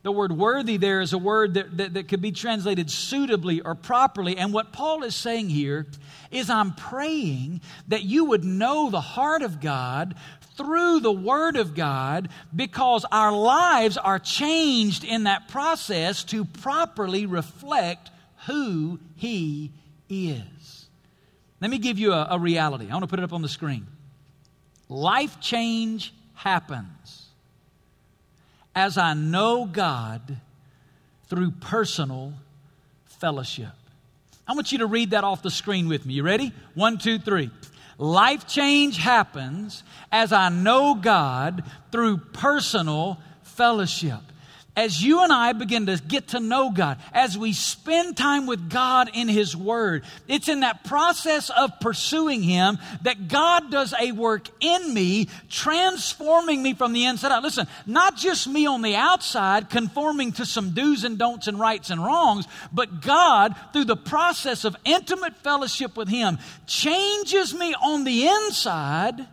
The 0.02 0.10
word 0.10 0.32
worthy 0.32 0.78
there 0.78 1.00
is 1.00 1.12
a 1.12 1.18
word 1.18 1.54
that, 1.54 1.76
that, 1.76 1.94
that, 1.94 2.08
could 2.08 2.20
be 2.20 2.32
translated 2.32 2.90
suitably 2.90 3.60
or 3.60 3.76
properly. 3.76 4.36
And 4.36 4.52
what 4.52 4.72
Paul 4.72 5.04
is 5.04 5.14
saying 5.14 5.48
here 5.48 5.86
is, 6.32 6.50
I'm 6.50 6.74
praying 6.74 7.60
that 7.86 8.02
you 8.02 8.24
would 8.24 8.42
know 8.42 8.90
the 8.90 9.00
heart 9.00 9.42
of 9.42 9.60
God 9.60 10.16
through 10.56 11.00
the 11.00 11.12
Word 11.12 11.56
of 11.56 11.76
God 11.76 12.30
because 12.54 13.06
our 13.12 13.32
lives 13.32 13.96
are 13.96 14.18
changed 14.18 15.04
in 15.04 15.24
that 15.24 15.46
process 15.48 16.24
to 16.24 16.44
properly 16.44 17.26
reflect 17.26 18.10
who 18.46 18.98
He 19.14 19.70
is. 20.08 20.88
Let 21.60 21.70
me 21.70 21.78
give 21.78 22.00
you 22.00 22.12
a, 22.12 22.26
a 22.32 22.38
reality. 22.40 22.88
I 22.90 22.92
want 22.92 23.04
to 23.04 23.08
put 23.08 23.20
it 23.20 23.24
up 23.24 23.32
on 23.32 23.42
the 23.42 23.48
screen. 23.48 23.86
Life 24.88 25.40
change 25.40 26.12
happens 26.34 27.21
as 28.74 28.98
I 28.98 29.14
know 29.14 29.64
God 29.64 30.36
through 31.28 31.52
personal 31.52 32.32
fellowship. 33.06 33.72
I 34.46 34.54
want 34.54 34.72
you 34.72 34.78
to 34.78 34.86
read 34.86 35.10
that 35.10 35.24
off 35.24 35.42
the 35.42 35.50
screen 35.50 35.88
with 35.88 36.04
me. 36.04 36.14
You 36.14 36.22
ready? 36.22 36.52
One, 36.74 36.98
two, 36.98 37.18
three. 37.18 37.50
Life 37.98 38.46
change 38.48 38.98
happens 38.98 39.84
as 40.10 40.32
I 40.32 40.48
know 40.48 40.94
God 40.94 41.64
through 41.90 42.18
personal 42.18 43.18
fellowship 43.42 44.20
as 44.74 45.02
you 45.02 45.22
and 45.22 45.30
I 45.30 45.52
begin 45.52 45.86
to 45.86 46.00
get 46.08 46.28
to 46.28 46.40
know 46.40 46.70
God, 46.70 46.98
as 47.12 47.36
we 47.36 47.52
spend 47.52 48.16
time 48.16 48.46
with 48.46 48.70
God 48.70 49.10
in 49.12 49.28
His 49.28 49.54
Word, 49.54 50.02
it's 50.28 50.48
in 50.48 50.60
that 50.60 50.84
process 50.84 51.50
of 51.50 51.78
pursuing 51.80 52.42
Him 52.42 52.78
that 53.02 53.28
God 53.28 53.70
does 53.70 53.92
a 54.00 54.12
work 54.12 54.48
in 54.60 54.94
me, 54.94 55.28
transforming 55.50 56.62
me 56.62 56.72
from 56.72 56.94
the 56.94 57.04
inside 57.04 57.32
out. 57.32 57.42
Listen, 57.42 57.66
not 57.86 58.16
just 58.16 58.48
me 58.48 58.66
on 58.66 58.80
the 58.80 58.96
outside, 58.96 59.68
conforming 59.68 60.32
to 60.32 60.46
some 60.46 60.70
do's 60.70 61.04
and 61.04 61.18
don'ts 61.18 61.48
and 61.48 61.60
rights 61.60 61.90
and 61.90 62.02
wrongs, 62.02 62.46
but 62.72 63.02
God, 63.02 63.54
through 63.74 63.84
the 63.84 63.96
process 63.96 64.64
of 64.64 64.74
intimate 64.86 65.36
fellowship 65.36 65.98
with 65.98 66.08
Him, 66.08 66.38
changes 66.66 67.52
me 67.52 67.74
on 67.74 68.04
the 68.04 68.26
inside, 68.26 69.26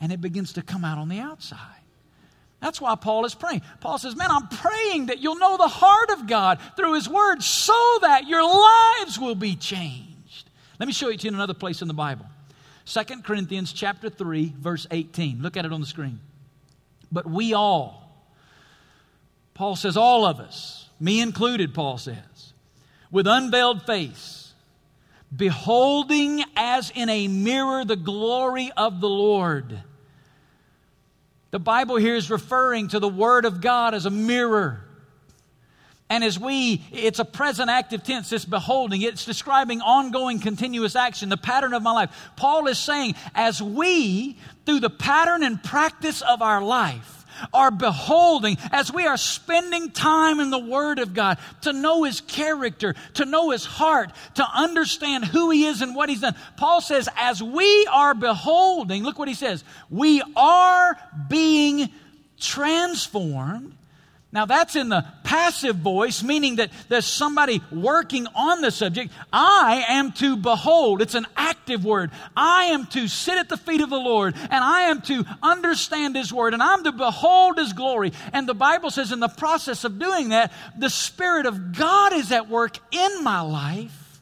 and 0.00 0.10
it 0.10 0.20
begins 0.20 0.54
to 0.54 0.62
come 0.62 0.84
out 0.84 0.98
on 0.98 1.08
the 1.08 1.20
outside. 1.20 1.79
That's 2.60 2.80
why 2.80 2.94
Paul 2.94 3.24
is 3.24 3.34
praying. 3.34 3.62
Paul 3.80 3.98
says, 3.98 4.14
Man, 4.14 4.30
I'm 4.30 4.48
praying 4.48 5.06
that 5.06 5.18
you'll 5.18 5.38
know 5.38 5.56
the 5.56 5.68
heart 5.68 6.10
of 6.10 6.26
God 6.26 6.58
through 6.76 6.94
His 6.94 7.08
Word 7.08 7.42
so 7.42 7.98
that 8.02 8.26
your 8.26 8.42
lives 8.42 9.18
will 9.18 9.34
be 9.34 9.56
changed. 9.56 10.50
Let 10.78 10.86
me 10.86 10.92
show 10.92 11.08
it 11.08 11.20
to 11.20 11.24
you 11.24 11.28
in 11.28 11.34
another 11.34 11.54
place 11.54 11.82
in 11.82 11.88
the 11.88 11.94
Bible. 11.94 12.26
2 12.84 13.22
Corinthians 13.22 13.72
chapter 13.72 14.10
3, 14.10 14.54
verse 14.58 14.86
18. 14.90 15.42
Look 15.42 15.56
at 15.56 15.64
it 15.64 15.72
on 15.72 15.80
the 15.80 15.86
screen. 15.86 16.20
But 17.10 17.26
we 17.26 17.54
all, 17.54 18.14
Paul 19.54 19.76
says, 19.76 19.96
all 19.96 20.24
of 20.24 20.38
us, 20.38 20.88
me 20.98 21.20
included, 21.20 21.74
Paul 21.74 21.98
says, 21.98 22.52
with 23.10 23.26
unveiled 23.26 23.84
face, 23.84 24.52
beholding 25.34 26.42
as 26.56 26.90
in 26.94 27.08
a 27.08 27.28
mirror 27.28 27.84
the 27.84 27.96
glory 27.96 28.70
of 28.76 29.00
the 29.00 29.08
Lord 29.08 29.82
the 31.50 31.58
Bible 31.58 31.96
here 31.96 32.14
is 32.14 32.30
referring 32.30 32.88
to 32.88 33.00
the 33.00 33.08
Word 33.08 33.44
of 33.44 33.60
God 33.60 33.94
as 33.94 34.06
a 34.06 34.10
mirror. 34.10 34.84
And 36.08 36.24
as 36.24 36.38
we, 36.38 36.82
it's 36.90 37.20
a 37.20 37.24
present 37.24 37.70
active 37.70 38.02
tense, 38.02 38.32
it's 38.32 38.44
beholding, 38.44 39.02
it's 39.02 39.24
describing 39.24 39.80
ongoing 39.80 40.40
continuous 40.40 40.96
action, 40.96 41.28
the 41.28 41.36
pattern 41.36 41.72
of 41.72 41.82
my 41.82 41.92
life. 41.92 42.30
Paul 42.36 42.66
is 42.66 42.78
saying, 42.80 43.14
as 43.32 43.62
we, 43.62 44.36
through 44.66 44.80
the 44.80 44.90
pattern 44.90 45.44
and 45.44 45.62
practice 45.62 46.20
of 46.22 46.42
our 46.42 46.62
life, 46.62 47.19
are 47.52 47.70
beholding, 47.70 48.58
as 48.72 48.92
we 48.92 49.06
are 49.06 49.16
spending 49.16 49.90
time 49.90 50.40
in 50.40 50.50
the 50.50 50.58
Word 50.58 50.98
of 50.98 51.14
God 51.14 51.38
to 51.62 51.72
know 51.72 52.04
His 52.04 52.20
character, 52.20 52.94
to 53.14 53.24
know 53.24 53.50
His 53.50 53.64
heart, 53.64 54.12
to 54.34 54.46
understand 54.54 55.24
who 55.24 55.50
He 55.50 55.66
is 55.66 55.82
and 55.82 55.94
what 55.94 56.08
He's 56.08 56.20
done. 56.20 56.36
Paul 56.56 56.80
says, 56.80 57.08
as 57.16 57.42
we 57.42 57.86
are 57.86 58.14
beholding, 58.14 59.02
look 59.02 59.18
what 59.18 59.28
he 59.28 59.34
says, 59.34 59.64
we 59.88 60.22
are 60.36 60.96
being 61.28 61.90
transformed 62.38 63.74
now, 64.32 64.46
that's 64.46 64.76
in 64.76 64.88
the 64.90 65.04
passive 65.24 65.76
voice, 65.76 66.22
meaning 66.22 66.56
that 66.56 66.70
there's 66.88 67.06
somebody 67.06 67.60
working 67.72 68.28
on 68.36 68.60
the 68.60 68.70
subject. 68.70 69.12
I 69.32 69.84
am 69.88 70.12
to 70.12 70.36
behold. 70.36 71.02
It's 71.02 71.16
an 71.16 71.26
active 71.36 71.84
word. 71.84 72.12
I 72.36 72.66
am 72.66 72.86
to 72.88 73.08
sit 73.08 73.38
at 73.38 73.48
the 73.48 73.56
feet 73.56 73.80
of 73.80 73.90
the 73.90 73.96
Lord, 73.96 74.36
and 74.36 74.64
I 74.64 74.82
am 74.82 75.00
to 75.02 75.24
understand 75.42 76.14
His 76.14 76.32
word, 76.32 76.54
and 76.54 76.62
I'm 76.62 76.84
to 76.84 76.92
behold 76.92 77.58
His 77.58 77.72
glory. 77.72 78.12
And 78.32 78.48
the 78.48 78.54
Bible 78.54 78.90
says, 78.90 79.10
in 79.10 79.18
the 79.18 79.26
process 79.26 79.82
of 79.82 79.98
doing 79.98 80.28
that, 80.28 80.52
the 80.78 80.90
Spirit 80.90 81.46
of 81.46 81.76
God 81.76 82.12
is 82.12 82.30
at 82.30 82.48
work 82.48 82.78
in 82.92 83.24
my 83.24 83.40
life, 83.40 84.20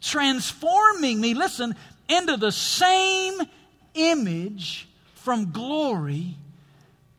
transforming 0.00 1.20
me, 1.20 1.34
listen, 1.34 1.76
into 2.08 2.36
the 2.36 2.50
same 2.50 3.40
image 3.94 4.88
from 5.14 5.52
glory 5.52 6.34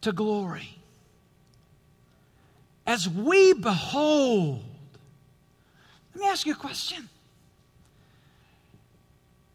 to 0.02 0.12
glory 0.12 0.77
as 2.88 3.08
we 3.08 3.54
behold. 3.54 4.64
Let 6.16 6.22
me 6.22 6.28
ask 6.28 6.48
you 6.48 6.54
a 6.54 6.56
question. 6.56 7.10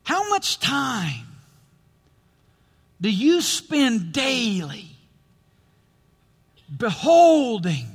How 0.04 0.28
much 0.28 0.60
time 0.60 1.26
do 3.00 3.10
you 3.10 3.40
spend 3.40 4.12
daily 4.12 4.86
beholding? 6.76 7.86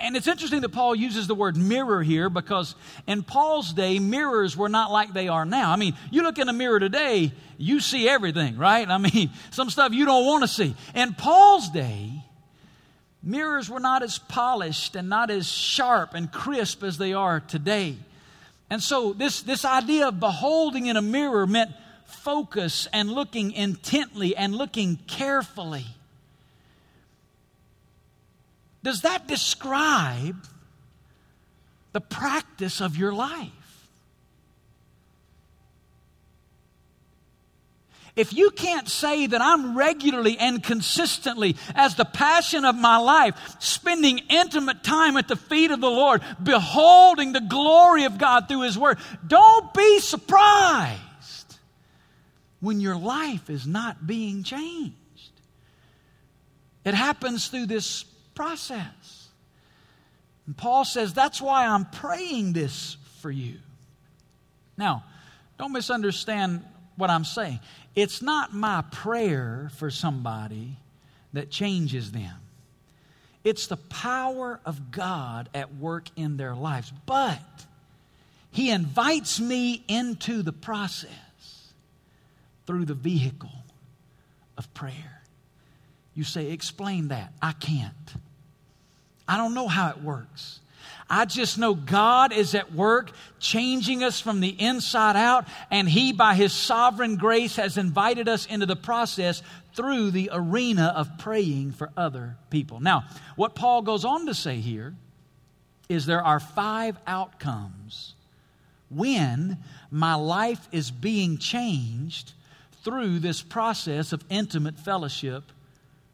And 0.00 0.16
it's 0.16 0.26
interesting 0.26 0.62
that 0.62 0.70
Paul 0.70 0.96
uses 0.96 1.26
the 1.26 1.34
word 1.34 1.56
mirror 1.56 2.02
here 2.02 2.30
because 2.30 2.74
in 3.06 3.22
Paul's 3.22 3.72
day, 3.72 3.98
mirrors 3.98 4.56
were 4.56 4.70
not 4.70 4.90
like 4.90 5.12
they 5.12 5.28
are 5.28 5.44
now. 5.44 5.70
I 5.70 5.76
mean, 5.76 5.94
you 6.10 6.22
look 6.22 6.38
in 6.38 6.48
a 6.48 6.52
mirror 6.52 6.80
today, 6.80 7.32
you 7.58 7.78
see 7.78 8.08
everything, 8.08 8.56
right? 8.56 8.88
I 8.88 8.98
mean, 8.98 9.30
some 9.50 9.70
stuff 9.70 9.92
you 9.92 10.06
don't 10.06 10.24
want 10.24 10.42
to 10.42 10.48
see. 10.48 10.74
In 10.94 11.14
Paul's 11.14 11.68
day, 11.68 12.21
Mirrors 13.22 13.70
were 13.70 13.80
not 13.80 14.02
as 14.02 14.18
polished 14.18 14.96
and 14.96 15.08
not 15.08 15.30
as 15.30 15.46
sharp 15.46 16.14
and 16.14 16.30
crisp 16.30 16.82
as 16.82 16.98
they 16.98 17.12
are 17.12 17.40
today. 17.40 17.96
And 18.68 18.82
so, 18.82 19.12
this, 19.12 19.42
this 19.42 19.64
idea 19.64 20.08
of 20.08 20.18
beholding 20.18 20.86
in 20.86 20.96
a 20.96 21.02
mirror 21.02 21.46
meant 21.46 21.70
focus 22.06 22.88
and 22.92 23.10
looking 23.10 23.52
intently 23.52 24.36
and 24.36 24.54
looking 24.54 24.96
carefully. 25.06 25.86
Does 28.82 29.02
that 29.02 29.28
describe 29.28 30.44
the 31.92 32.00
practice 32.00 32.80
of 32.80 32.96
your 32.96 33.12
life? 33.12 33.61
If 38.14 38.34
you 38.34 38.50
can't 38.50 38.88
say 38.88 39.26
that 39.26 39.40
I'm 39.40 39.76
regularly 39.76 40.36
and 40.38 40.62
consistently, 40.62 41.56
as 41.74 41.94
the 41.94 42.04
passion 42.04 42.66
of 42.66 42.76
my 42.76 42.98
life, 42.98 43.34
spending 43.58 44.18
intimate 44.28 44.84
time 44.84 45.16
at 45.16 45.28
the 45.28 45.36
feet 45.36 45.70
of 45.70 45.80
the 45.80 45.90
Lord, 45.90 46.20
beholding 46.42 47.32
the 47.32 47.40
glory 47.40 48.04
of 48.04 48.18
God 48.18 48.48
through 48.48 48.62
His 48.62 48.78
Word, 48.78 48.98
don't 49.26 49.72
be 49.72 49.98
surprised 50.00 51.00
when 52.60 52.80
your 52.80 52.96
life 52.96 53.48
is 53.48 53.66
not 53.66 54.06
being 54.06 54.42
changed. 54.42 54.94
It 56.84 56.94
happens 56.94 57.48
through 57.48 57.66
this 57.66 58.04
process. 58.34 59.28
And 60.46 60.56
Paul 60.56 60.84
says, 60.84 61.14
That's 61.14 61.40
why 61.40 61.66
I'm 61.66 61.86
praying 61.86 62.52
this 62.52 62.98
for 63.20 63.30
you. 63.30 63.54
Now, 64.76 65.04
don't 65.58 65.72
misunderstand 65.72 66.64
what 66.96 67.10
I'm 67.10 67.24
saying. 67.24 67.60
It's 67.94 68.22
not 68.22 68.54
my 68.54 68.82
prayer 68.90 69.70
for 69.76 69.90
somebody 69.90 70.76
that 71.32 71.50
changes 71.50 72.12
them. 72.12 72.36
It's 73.44 73.66
the 73.66 73.76
power 73.76 74.60
of 74.64 74.90
God 74.90 75.48
at 75.52 75.74
work 75.74 76.08
in 76.16 76.36
their 76.36 76.54
lives. 76.54 76.92
But 77.06 77.40
He 78.50 78.70
invites 78.70 79.40
me 79.40 79.84
into 79.88 80.42
the 80.42 80.52
process 80.52 81.08
through 82.66 82.84
the 82.84 82.94
vehicle 82.94 83.50
of 84.56 84.72
prayer. 84.74 85.22
You 86.14 86.24
say, 86.24 86.50
explain 86.50 87.08
that. 87.08 87.32
I 87.40 87.52
can't. 87.52 87.92
I 89.26 89.36
don't 89.36 89.54
know 89.54 89.68
how 89.68 89.90
it 89.90 90.02
works. 90.02 90.60
I 91.08 91.24
just 91.24 91.58
know 91.58 91.74
God 91.74 92.32
is 92.32 92.54
at 92.54 92.72
work 92.72 93.10
changing 93.38 94.02
us 94.02 94.20
from 94.20 94.40
the 94.40 94.48
inside 94.48 95.16
out, 95.16 95.46
and 95.70 95.88
He, 95.88 96.12
by 96.12 96.34
His 96.34 96.52
sovereign 96.52 97.16
grace, 97.16 97.56
has 97.56 97.76
invited 97.76 98.28
us 98.28 98.46
into 98.46 98.66
the 98.66 98.76
process 98.76 99.42
through 99.74 100.10
the 100.10 100.30
arena 100.32 100.92
of 100.96 101.18
praying 101.18 101.72
for 101.72 101.90
other 101.96 102.36
people. 102.50 102.80
Now, 102.80 103.04
what 103.36 103.54
Paul 103.54 103.82
goes 103.82 104.04
on 104.04 104.26
to 104.26 104.34
say 104.34 104.56
here 104.60 104.94
is 105.88 106.06
there 106.06 106.24
are 106.24 106.40
five 106.40 106.96
outcomes 107.06 108.14
when 108.90 109.58
my 109.90 110.14
life 110.14 110.68
is 110.72 110.90
being 110.90 111.38
changed 111.38 112.32
through 112.84 113.18
this 113.18 113.42
process 113.42 114.12
of 114.12 114.24
intimate 114.28 114.78
fellowship 114.78 115.44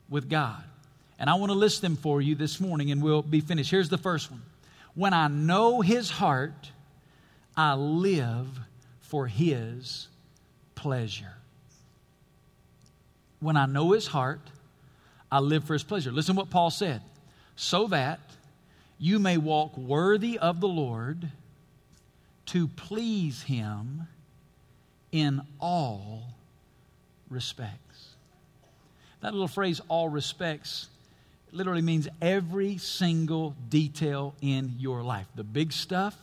with 0.09 0.29
God. 0.29 0.63
And 1.19 1.29
I 1.29 1.35
want 1.35 1.51
to 1.51 1.59
list 1.59 1.83
them 1.83 1.97
for 1.97 2.23
you 2.23 2.35
this 2.35 2.61
morning 2.61 2.91
and 2.91 3.03
we'll 3.03 3.23
be 3.23 3.41
finished. 3.41 3.71
Here's 3.71 3.89
the 3.89 3.99
first 3.99 4.31
one. 4.31 4.43
When 4.99 5.15
I 5.15 5.29
know 5.29 5.81
His 5.81 6.11
heart, 6.11 6.73
I 7.57 7.75
live 7.75 8.49
for 9.03 9.29
His 9.29 10.09
pleasure. 10.75 11.35
When 13.39 13.57
I 13.57 13.67
know 13.67 13.93
His 13.93 14.09
heart, 14.09 14.41
I 15.31 15.39
live 15.39 15.63
for 15.63 15.75
His 15.75 15.85
pleasure. 15.85 16.11
Listen 16.11 16.35
what 16.35 16.51
Paul 16.51 16.73
said. 16.73 17.01
So 17.55 17.87
that 17.87 18.19
you 18.99 19.21
may 19.21 19.37
walk 19.37 19.79
worthy 19.79 20.37
of 20.37 20.59
the 20.59 20.67
Lord 20.67 21.31
to 22.47 22.67
please 22.67 23.43
Him 23.43 24.09
in 25.13 25.43
all 25.61 26.25
respects. 27.31 28.17
That 29.21 29.33
little 29.33 29.47
phrase, 29.47 29.81
all 29.87 30.09
respects, 30.09 30.89
literally 31.53 31.83
means 31.83 32.09
every 32.21 32.79
single 32.79 33.55
detail 33.69 34.35
in 34.41 34.75
your 34.79 35.03
life 35.03 35.27
the 35.35 35.45
big 35.45 35.73
stuff 35.73 36.17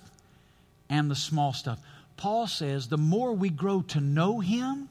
and 0.89 1.09
the 1.09 1.15
small 1.15 1.53
stuff. 1.53 1.79
Paul 2.17 2.47
says 2.47 2.87
the 2.87 2.97
more 2.97 3.33
we 3.33 3.49
grow 3.49 3.81
to 3.89 3.99
know 3.99 4.39
Him, 4.39 4.89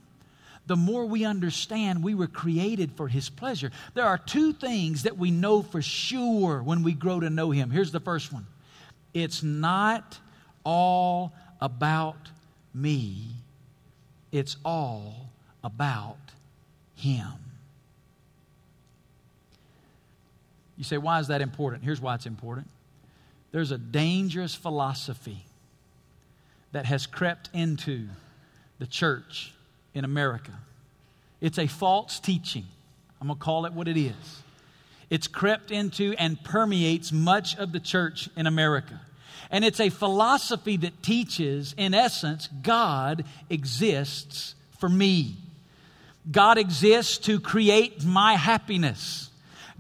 the 0.67 0.77
more 0.77 1.05
we 1.07 1.25
understand 1.25 2.03
we 2.03 2.15
were 2.15 2.27
created 2.27 2.93
for 2.93 3.09
His 3.09 3.29
pleasure. 3.29 3.71
There 3.95 4.07
are 4.07 4.19
two 4.19 4.53
things 4.53 5.03
that 5.05 5.19
we 5.19 5.31
know 5.31 5.63
for 5.63 5.83
sure 5.83 6.63
when 6.63 6.83
we 6.83 6.93
grow 6.93 7.21
to 7.21 7.31
know 7.31 7.51
Him. 7.51 7.71
Here's 7.71 7.93
the 7.93 8.01
first 8.01 8.33
one 8.33 8.47
it's 9.13 9.43
not 9.43 10.19
all 10.65 11.33
about 11.61 12.31
me, 12.75 13.27
it's 14.33 14.57
all 14.65 15.31
about 15.63 16.19
Him. 16.97 17.44
You 20.77 20.85
say, 20.85 20.99
why 20.99 21.21
is 21.21 21.29
that 21.29 21.41
important? 21.41 21.85
Here's 21.85 22.01
why 22.01 22.15
it's 22.15 22.27
important. 22.27 22.69
There's 23.53 23.71
a 23.71 23.79
dangerous 23.79 24.55
philosophy 24.55 25.45
that 26.73 26.87
has 26.87 27.07
crept 27.07 27.51
into 27.53 28.09
the 28.79 28.87
church 28.87 29.53
in 29.95 30.05
America. 30.05 30.51
It's 31.41 31.59
a 31.59 31.69
false 31.69 32.19
teaching. 32.19 32.65
I'm 33.21 33.29
going 33.29 33.39
to 33.39 33.45
call 33.45 33.67
it 33.67 33.73
what 33.73 33.87
it 33.87 33.97
is. 33.97 34.43
It's 35.11 35.29
crept 35.29 35.71
into 35.71 36.15
and 36.19 36.43
permeates 36.43 37.13
much 37.13 37.57
of 37.57 37.71
the 37.71 37.79
church 37.79 38.29
in 38.37 38.47
America. 38.47 39.01
And 39.51 39.65
it's 39.65 39.79
a 39.79 39.91
philosophy 39.91 40.77
that 40.79 41.03
teaches, 41.03 41.75
in 41.77 41.95
essence, 41.95 42.49
God 42.63 43.25
exists 43.49 44.57
for 44.79 44.89
me. 44.89 45.37
God 46.31 46.59
exists 46.59 47.19
to 47.19 47.39
create 47.39 48.05
my 48.05 48.35
happiness. 48.35 49.31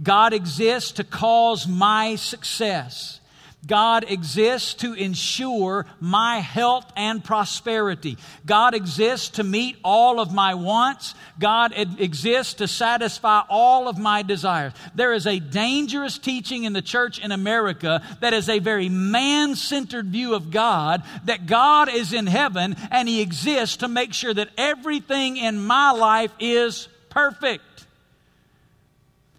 God 0.02 0.32
exists 0.32 0.92
to 0.92 1.04
cause 1.04 1.66
my 1.66 2.16
success. 2.16 3.20
God 3.66 4.04
exists 4.10 4.74
to 4.74 4.92
ensure 4.92 5.86
my 6.00 6.38
health 6.38 6.90
and 6.96 7.24
prosperity. 7.24 8.18
God 8.44 8.74
exists 8.74 9.30
to 9.30 9.44
meet 9.44 9.76
all 9.82 10.20
of 10.20 10.32
my 10.32 10.54
wants. 10.54 11.14
God 11.38 11.72
exists 11.76 12.54
to 12.54 12.68
satisfy 12.68 13.42
all 13.48 13.88
of 13.88 13.98
my 13.98 14.22
desires. 14.22 14.72
There 14.94 15.12
is 15.12 15.26
a 15.26 15.38
dangerous 15.38 16.18
teaching 16.18 16.64
in 16.64 16.72
the 16.72 16.82
church 16.82 17.18
in 17.18 17.32
America 17.32 18.02
that 18.20 18.34
is 18.34 18.48
a 18.48 18.58
very 18.58 18.88
man 18.88 19.56
centered 19.56 20.06
view 20.06 20.34
of 20.34 20.50
God, 20.50 21.02
that 21.24 21.46
God 21.46 21.88
is 21.88 22.12
in 22.12 22.26
heaven 22.26 22.76
and 22.90 23.08
He 23.08 23.22
exists 23.22 23.78
to 23.78 23.88
make 23.88 24.12
sure 24.12 24.34
that 24.34 24.50
everything 24.58 25.36
in 25.36 25.64
my 25.64 25.92
life 25.92 26.32
is 26.38 26.88
perfect. 27.08 27.62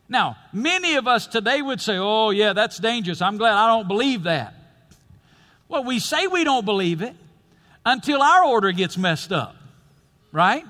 Now, 0.07 0.37
many 0.53 0.95
of 0.95 1.07
us 1.07 1.25
today 1.27 1.61
would 1.61 1.81
say, 1.81 1.97
oh, 1.97 2.29
yeah, 2.29 2.53
that's 2.53 2.77
dangerous. 2.77 3.21
I'm 3.21 3.37
glad 3.37 3.53
I 3.53 3.67
don't 3.67 3.87
believe 3.87 4.23
that. 4.23 4.53
Well, 5.67 5.83
we 5.83 5.99
say 5.99 6.27
we 6.27 6.43
don't 6.43 6.65
believe 6.65 7.01
it 7.01 7.15
until 7.85 8.21
our 8.21 8.45
order 8.45 8.71
gets 8.71 8.97
messed 8.97 9.31
up, 9.31 9.55
right? 10.31 10.63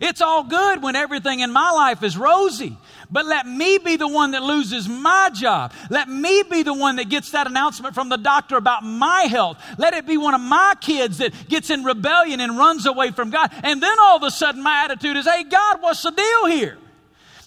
It's 0.00 0.20
all 0.20 0.42
good 0.42 0.82
when 0.82 0.96
everything 0.96 1.40
in 1.40 1.52
my 1.52 1.70
life 1.70 2.02
is 2.02 2.16
rosy. 2.16 2.76
But 3.10 3.26
let 3.26 3.46
me 3.46 3.78
be 3.78 3.96
the 3.96 4.08
one 4.08 4.32
that 4.32 4.42
loses 4.42 4.88
my 4.88 5.30
job. 5.32 5.72
Let 5.90 6.08
me 6.08 6.42
be 6.50 6.62
the 6.62 6.72
one 6.74 6.96
that 6.96 7.10
gets 7.10 7.30
that 7.32 7.46
announcement 7.46 7.94
from 7.94 8.08
the 8.08 8.16
doctor 8.16 8.56
about 8.56 8.82
my 8.82 9.26
health. 9.30 9.58
Let 9.78 9.94
it 9.94 10.06
be 10.06 10.16
one 10.16 10.34
of 10.34 10.40
my 10.40 10.74
kids 10.80 11.18
that 11.18 11.48
gets 11.48 11.70
in 11.70 11.84
rebellion 11.84 12.40
and 12.40 12.56
runs 12.56 12.86
away 12.86 13.10
from 13.10 13.30
God. 13.30 13.52
And 13.62 13.82
then 13.82 13.98
all 14.00 14.16
of 14.16 14.22
a 14.22 14.30
sudden 14.30 14.62
my 14.62 14.84
attitude 14.84 15.16
is, 15.16 15.26
hey, 15.26 15.44
God, 15.44 15.82
what's 15.82 16.02
the 16.02 16.10
deal 16.10 16.46
here? 16.46 16.78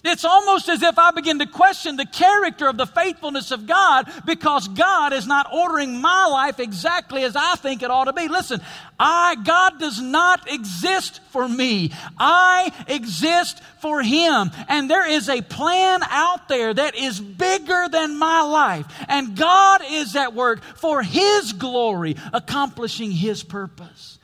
It's 0.06 0.24
almost 0.24 0.68
as 0.68 0.82
if 0.82 0.98
I 0.98 1.10
begin 1.10 1.38
to 1.40 1.46
question 1.46 1.96
the 1.96 2.06
character 2.06 2.68
of 2.68 2.76
the 2.76 2.86
faithfulness 2.86 3.50
of 3.50 3.66
God 3.66 4.10
because 4.24 4.68
God 4.68 5.12
is 5.12 5.26
not 5.26 5.52
ordering 5.52 6.00
my 6.00 6.26
life 6.26 6.60
exactly 6.60 7.24
as 7.24 7.36
I 7.36 7.56
think 7.56 7.82
it 7.82 7.90
ought 7.90 8.04
to 8.04 8.12
be. 8.12 8.28
Listen, 8.28 8.60
I, 8.98 9.36
God 9.36 9.78
does 9.78 10.00
not 10.00 10.50
exist 10.50 11.20
for 11.30 11.48
me. 11.48 11.92
I 12.18 12.72
exist 12.88 13.60
for 13.80 14.02
Him. 14.02 14.50
And 14.68 14.90
there 14.90 15.08
is 15.08 15.28
a 15.28 15.42
plan 15.42 16.00
out 16.04 16.48
there 16.48 16.72
that 16.72 16.96
is 16.96 17.20
bigger 17.20 17.88
than 17.90 18.18
my 18.18 18.42
life. 18.42 18.86
And 19.08 19.36
God 19.36 19.82
is 19.90 20.16
at 20.16 20.34
work 20.34 20.62
for 20.76 21.02
His 21.02 21.52
glory, 21.52 22.16
accomplishing 22.32 23.10
His 23.10 23.42
purpose. 23.42 24.15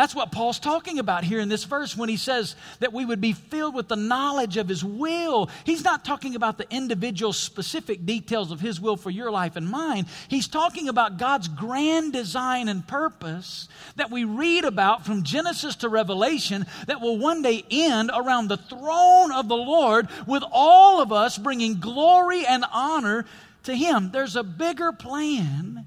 That's 0.00 0.14
what 0.14 0.32
Paul's 0.32 0.58
talking 0.58 0.98
about 0.98 1.24
here 1.24 1.40
in 1.40 1.50
this 1.50 1.64
verse 1.64 1.94
when 1.94 2.08
he 2.08 2.16
says 2.16 2.56
that 2.78 2.94
we 2.94 3.04
would 3.04 3.20
be 3.20 3.34
filled 3.34 3.74
with 3.74 3.88
the 3.88 3.96
knowledge 3.96 4.56
of 4.56 4.66
his 4.66 4.82
will. 4.82 5.50
He's 5.64 5.84
not 5.84 6.06
talking 6.06 6.34
about 6.36 6.56
the 6.56 6.64
individual 6.70 7.34
specific 7.34 8.06
details 8.06 8.50
of 8.50 8.60
his 8.60 8.80
will 8.80 8.96
for 8.96 9.10
your 9.10 9.30
life 9.30 9.56
and 9.56 9.68
mine. 9.68 10.06
He's 10.28 10.48
talking 10.48 10.88
about 10.88 11.18
God's 11.18 11.48
grand 11.48 12.14
design 12.14 12.70
and 12.70 12.88
purpose 12.88 13.68
that 13.96 14.10
we 14.10 14.24
read 14.24 14.64
about 14.64 15.04
from 15.04 15.22
Genesis 15.22 15.76
to 15.76 15.90
Revelation 15.90 16.64
that 16.86 17.02
will 17.02 17.18
one 17.18 17.42
day 17.42 17.62
end 17.70 18.10
around 18.14 18.48
the 18.48 18.56
throne 18.56 19.30
of 19.32 19.48
the 19.48 19.54
Lord 19.54 20.08
with 20.26 20.42
all 20.50 21.02
of 21.02 21.12
us 21.12 21.36
bringing 21.36 21.78
glory 21.78 22.46
and 22.46 22.64
honor 22.72 23.26
to 23.64 23.74
him. 23.74 24.12
There's 24.12 24.36
a 24.36 24.42
bigger 24.42 24.92
plan 24.92 25.84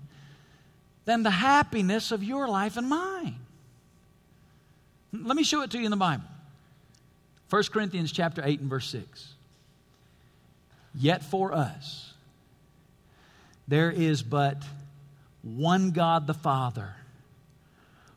than 1.05 1.23
the 1.23 1.31
happiness 1.31 2.11
of 2.11 2.23
your 2.23 2.47
life 2.47 2.77
and 2.77 2.87
mine. 2.87 3.39
Let 5.13 5.37
me 5.37 5.43
show 5.43 5.61
it 5.61 5.69
to 5.71 5.77
you 5.77 5.85
in 5.85 5.91
the 5.91 5.97
Bible. 5.97 6.25
1 7.49 7.63
Corinthians 7.71 8.11
chapter 8.11 8.41
8 8.43 8.61
and 8.61 8.69
verse 8.69 8.89
6. 8.89 9.35
Yet 10.95 11.23
for 11.23 11.53
us 11.53 12.13
there 13.67 13.91
is 13.91 14.23
but 14.23 14.63
one 15.43 15.91
God 15.91 16.25
the 16.25 16.33
Father, 16.33 16.95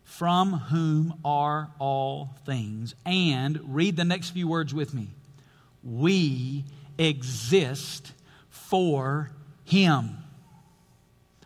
from 0.05 0.53
whom 0.53 1.19
are 1.23 1.69
all 1.79 2.31
things. 2.47 2.95
And 3.05 3.75
read 3.75 3.97
the 3.97 4.05
next 4.05 4.31
few 4.31 4.49
words 4.49 4.73
with 4.73 4.95
me. 4.95 5.09
We 5.85 6.65
exist 6.97 8.13
for 8.49 9.31
him. 9.65 10.17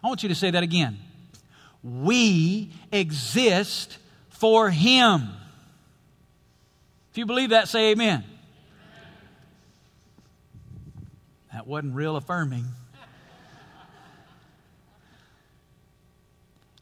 I 0.02 0.06
want 0.06 0.22
you 0.22 0.28
to 0.28 0.34
say 0.34 0.52
that 0.52 0.62
again. 0.62 0.98
We 1.82 2.70
exist 2.92 3.98
for 4.28 4.70
him. 4.70 5.30
If 7.10 7.18
you 7.18 7.26
believe 7.26 7.50
that, 7.50 7.68
say 7.68 7.90
amen. 7.90 8.24
That 11.52 11.66
wasn't 11.66 11.94
real 11.94 12.16
affirming. 12.16 12.64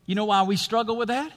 You 0.04 0.14
know 0.14 0.26
why 0.26 0.42
we 0.42 0.56
struggle 0.56 0.96
with 0.96 1.08
that? 1.08 1.32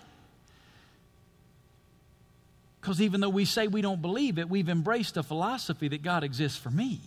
Because 2.79 3.01
even 3.01 3.21
though 3.21 3.29
we 3.29 3.45
say 3.45 3.67
we 3.67 3.81
don't 3.81 4.01
believe 4.01 4.39
it, 4.39 4.49
we've 4.49 4.69
embraced 4.69 5.15
a 5.17 5.23
philosophy 5.23 5.87
that 5.89 6.01
God 6.01 6.23
exists 6.23 6.57
for 6.57 6.71
me. 6.71 6.99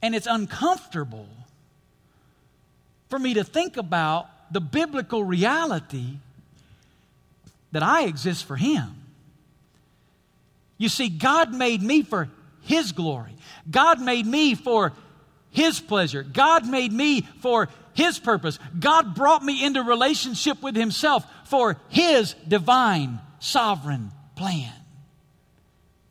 And 0.00 0.14
it's 0.14 0.26
uncomfortable 0.26 1.28
for 3.08 3.18
me 3.18 3.34
to 3.34 3.44
think 3.44 3.76
about 3.76 4.28
the 4.52 4.60
biblical 4.60 5.22
reality 5.22 6.18
that 7.72 7.82
I 7.82 8.04
exist 8.04 8.44
for 8.44 8.56
Him. 8.56 9.01
You 10.82 10.88
see, 10.88 11.10
God 11.10 11.54
made 11.54 11.80
me 11.80 12.02
for 12.02 12.28
His 12.62 12.90
glory. 12.90 13.36
God 13.70 14.00
made 14.00 14.26
me 14.26 14.56
for 14.56 14.92
His 15.52 15.78
pleasure. 15.78 16.24
God 16.24 16.66
made 16.66 16.92
me 16.92 17.20
for 17.38 17.68
His 17.92 18.18
purpose. 18.18 18.58
God 18.76 19.14
brought 19.14 19.44
me 19.44 19.64
into 19.64 19.84
relationship 19.84 20.60
with 20.60 20.74
Himself 20.74 21.24
for 21.44 21.76
His 21.88 22.34
divine, 22.48 23.20
sovereign 23.38 24.10
plan. 24.34 24.72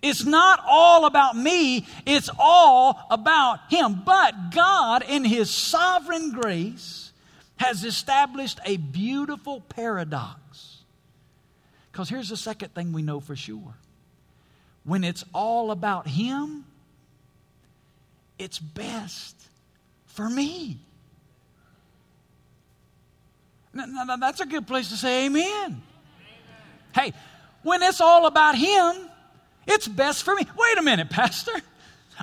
It's 0.02 0.24
not 0.24 0.64
all 0.66 1.06
about 1.06 1.36
me, 1.36 1.86
it's 2.06 2.30
all 2.40 2.98
about 3.12 3.60
Him. 3.70 4.04
But 4.06 4.52
God, 4.52 5.04
in 5.06 5.26
His 5.26 5.52
sovereign 5.52 6.32
grace, 6.32 7.12
has 7.58 7.84
established 7.84 8.62
a 8.64 8.78
beautiful 8.78 9.60
paradox. 9.60 10.78
Because 11.92 12.08
here's 12.08 12.30
the 12.30 12.38
second 12.38 12.74
thing 12.74 12.94
we 12.94 13.02
know 13.02 13.20
for 13.20 13.36
sure 13.36 13.76
when 14.84 15.04
it's 15.04 15.24
all 15.34 15.72
about 15.72 16.08
Him, 16.08 16.65
it's 18.39 18.60
best 18.60 19.36
for 20.08 20.30
me. 20.30 20.78
Now, 23.74 23.86
now, 23.86 24.17
that's 24.17 24.41
a 24.41 24.46
good 24.46 24.67
place 24.67 24.89
to 24.89 24.98
say 24.98 25.26
amen. 25.26 25.46
amen. 25.46 25.82
Hey, 26.94 27.13
when 27.63 27.82
it's 27.84 28.02
all 28.02 28.26
about 28.26 28.56
Him, 28.58 29.10
it's 29.65 29.88
best 29.88 30.24
for 30.24 30.36
me. 30.36 30.46
Wait 30.58 30.78
a 30.78 30.82
minute, 30.82 31.10
Pastor. 31.10 31.54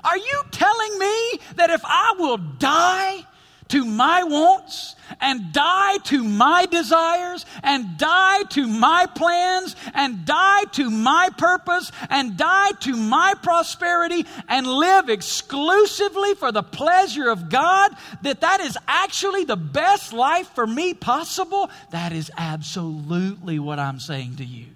Are 0.04 0.16
you 0.16 0.42
telling 0.50 0.98
me 0.98 1.40
that 1.56 1.70
if 1.70 1.80
I 1.84 2.14
will 2.18 2.36
die 2.36 3.24
to 3.68 3.84
my 3.84 4.24
wants 4.24 4.96
and 5.20 5.52
die 5.52 5.98
to 5.98 6.22
my 6.22 6.66
desires 6.66 7.44
and 7.62 7.98
die 7.98 8.42
to 8.44 8.66
my 8.66 9.06
plans 9.14 9.76
and 9.94 10.24
die 10.24 10.64
to 10.72 10.90
my 10.90 11.30
purpose 11.36 11.92
and 12.10 12.36
die 12.36 12.70
to 12.80 12.96
my 12.96 13.34
prosperity 13.42 14.26
and 14.48 14.66
live 14.66 15.08
exclusively 15.08 16.34
for 16.34 16.52
the 16.52 16.62
pleasure 16.62 17.28
of 17.28 17.50
God, 17.50 17.92
that 18.22 18.40
that 18.40 18.60
is 18.60 18.76
actually 18.86 19.44
the 19.44 19.56
best 19.56 20.12
life 20.12 20.48
for 20.54 20.66
me 20.66 20.94
possible? 20.94 21.70
That 21.90 22.12
is 22.12 22.30
absolutely 22.36 23.58
what 23.58 23.78
I'm 23.78 24.00
saying 24.00 24.36
to 24.36 24.44
you. 24.44 24.66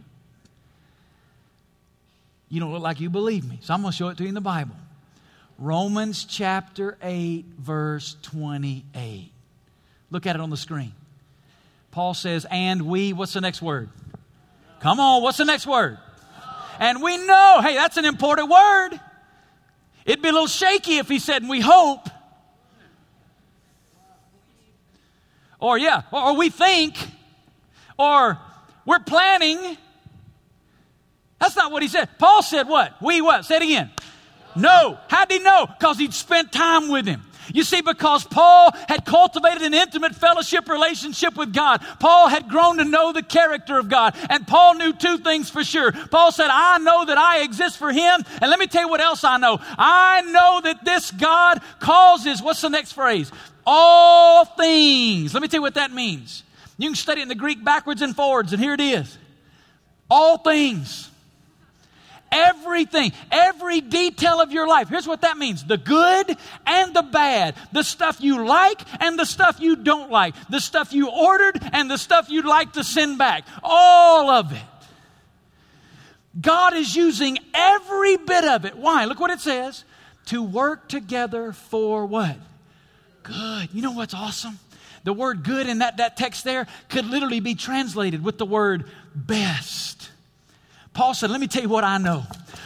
You 2.49 2.61
don't 2.61 2.73
look 2.73 2.83
like 2.83 3.01
you 3.01 3.09
believe 3.09 3.49
me, 3.49 3.59
so 3.63 3.73
I'm 3.73 3.81
going 3.81 3.93
to 3.93 3.97
show 3.97 4.09
it 4.09 4.19
to 4.19 4.25
you 4.25 4.29
in 4.29 4.35
the 4.35 4.43
Bible. 4.43 4.77
Romans 5.63 6.25
chapter 6.25 6.99
8, 7.01 7.45
verse 7.57 8.17
28. 8.23 9.31
Look 10.11 10.27
at 10.27 10.35
it 10.35 10.43
on 10.43 10.51
the 10.51 10.57
screen. 10.57 10.93
Paul 11.93 12.15
says, 12.15 12.45
and 12.51 12.83
we, 12.83 13.13
what's 13.13 13.35
the 13.35 13.41
next 13.41 13.63
word? 13.63 13.89
Come 14.81 14.99
on, 14.99 15.23
what's 15.23 15.39
the 15.39 15.45
next 15.45 15.69
word? 15.69 15.99
And 16.81 17.01
we 17.01 17.17
know, 17.17 17.61
hey, 17.63 17.77
that's 17.77 17.97
an 17.97 18.05
important 18.05 18.51
word. 18.51 19.01
It'd 20.05 20.21
be 20.21 20.31
a 20.31 20.33
little 20.33 20.49
shaky 20.49 20.97
if 20.97 21.09
he 21.09 21.21
said, 21.21 21.49
we 21.49 21.61
hope. 21.61 22.09
Or, 25.61 25.79
yeah, 25.79 26.03
or 26.11 26.35
we 26.35 26.51
think, 26.51 26.97
or 27.97 28.37
we're 28.85 28.99
planning. 28.99 29.79
That's 31.41 31.55
not 31.55 31.71
what 31.71 31.83
he 31.83 31.89
said. 31.89 32.09
Paul 32.19 32.43
said 32.43 32.67
what? 32.67 33.01
We 33.01 33.21
what? 33.21 33.45
Say 33.45 33.59
it 33.59 33.63
again. 33.63 33.93
No. 34.55 34.99
How 35.09 35.25
did 35.25 35.39
he 35.39 35.45
know? 35.45 35.67
Because 35.67 35.99
he'd 35.99 36.15
spent 36.15 36.53
time 36.53 36.89
with 36.89 37.07
him. 37.07 37.23
You 37.53 37.65
see, 37.65 37.81
because 37.81 38.25
Paul 38.25 38.71
had 38.89 39.05
cultivated 39.05 39.63
an 39.63 39.75
intimate 39.75 40.15
fellowship 40.15 40.69
relationship 40.69 41.37
with 41.37 41.53
God, 41.53 41.83
Paul 41.99 42.29
had 42.29 42.49
grown 42.49 42.79
to 42.79 42.85
know 42.85 43.13
the 43.13 43.23
character 43.23 43.79
of 43.79 43.89
God. 43.89 44.15
And 44.31 44.47
Paul 44.47 44.77
knew 44.77 44.93
two 44.93 45.19
things 45.19 45.51
for 45.51 45.65
sure. 45.65 45.93
Paul 45.93 46.33
said, 46.33 46.49
I 46.51 46.79
know 46.79 47.05
that 47.05 47.19
I 47.19 47.43
exist 47.43 47.79
for 47.79 47.93
him. 47.93 48.25
And 48.41 48.51
let 48.51 48.59
me 48.59 48.67
tell 48.67 48.83
you 48.83 48.89
what 48.89 49.01
else 49.01 49.25
I 49.25 49.39
know. 49.39 49.59
I 49.61 50.23
know 50.23 50.61
that 50.63 50.85
this 50.85 51.11
God 51.11 51.61
causes, 51.81 52.41
what's 52.41 52.61
the 52.61 52.71
next 52.71 52.93
phrase? 52.93 53.31
All 53.67 54.45
things. 54.45 55.35
Let 55.35 55.43
me 55.43 55.49
tell 55.49 55.59
you 55.59 55.63
what 55.63 55.75
that 55.75 55.93
means. 55.93 56.45
You 56.79 56.89
can 56.89 56.97
study 56.97 57.21
it 57.21 57.25
in 57.25 57.29
the 57.29 57.35
Greek 57.35 57.63
backwards 57.63 58.03
and 58.03 58.17
forwards, 58.17 58.53
and 58.53 58.63
here 58.63 58.75
it 58.75 58.81
is. 58.81 59.19
All 60.11 60.39
things 60.39 61.11
everything, 62.33 63.13
every 63.31 63.81
detail 63.81 64.41
of 64.41 64.51
your 64.51 64.67
life. 64.67 64.89
Here's 64.89 65.07
what 65.07 65.21
that 65.21 65.37
means 65.37 65.65
the 65.65 65.77
good 65.77 66.37
and 66.67 66.95
the 66.95 67.03
bad, 67.03 67.55
the 67.73 67.83
stuff 67.83 68.21
you 68.21 68.45
like 68.45 68.81
and 69.01 69.19
the 69.19 69.27
stuff 69.27 69.61
you 69.61 69.77
don't 69.77 70.11
like, 70.11 70.35
the 70.49 70.61
stuff 70.61 70.93
you 70.93 71.11
ordered 71.11 71.61
and 71.73 71.91
the 71.91 71.99
stuff 71.99 72.31
you'd 72.31 72.47
like 72.47 72.73
to 72.73 72.83
send 72.83 73.19
back. 73.19 73.45
All 73.63 74.31
of 74.31 74.53
it. 74.53 74.63
God 76.41 76.75
is 76.75 76.97
using 76.97 77.39
every 77.53 78.17
bit 78.17 78.45
of 78.45 78.65
it. 78.65 78.77
Why? 78.77 79.05
Look 79.05 79.21
what 79.21 79.31
it 79.31 79.41
says 79.41 79.85
to 80.27 80.43
work 80.43 80.89
together 80.89 81.53
for 81.53 82.07
what? 82.07 82.37
Good. 83.23 83.69
You 83.73 83.83
know 83.83 83.93
what's 83.93 84.15
awesome? 84.15 84.59
The 85.05 85.13
word 85.13 85.43
good 85.43 85.69
in 85.69 85.79
that, 85.79 85.97
that 85.99 86.17
text 86.17 86.45
there 86.45 86.67
could 86.89 87.07
literally 87.07 87.41
be 87.41 87.55
translated 87.55 88.23
with 88.25 88.39
the 88.39 88.47
word 88.47 88.89
best. 89.15 90.11
Paul 90.95 91.15
said, 91.15 91.31
Let 91.31 91.41
me 91.41 91.47
tell 91.47 91.63
you 91.63 91.69
what 91.69 91.85
I 91.85 91.99
know. 91.99 92.25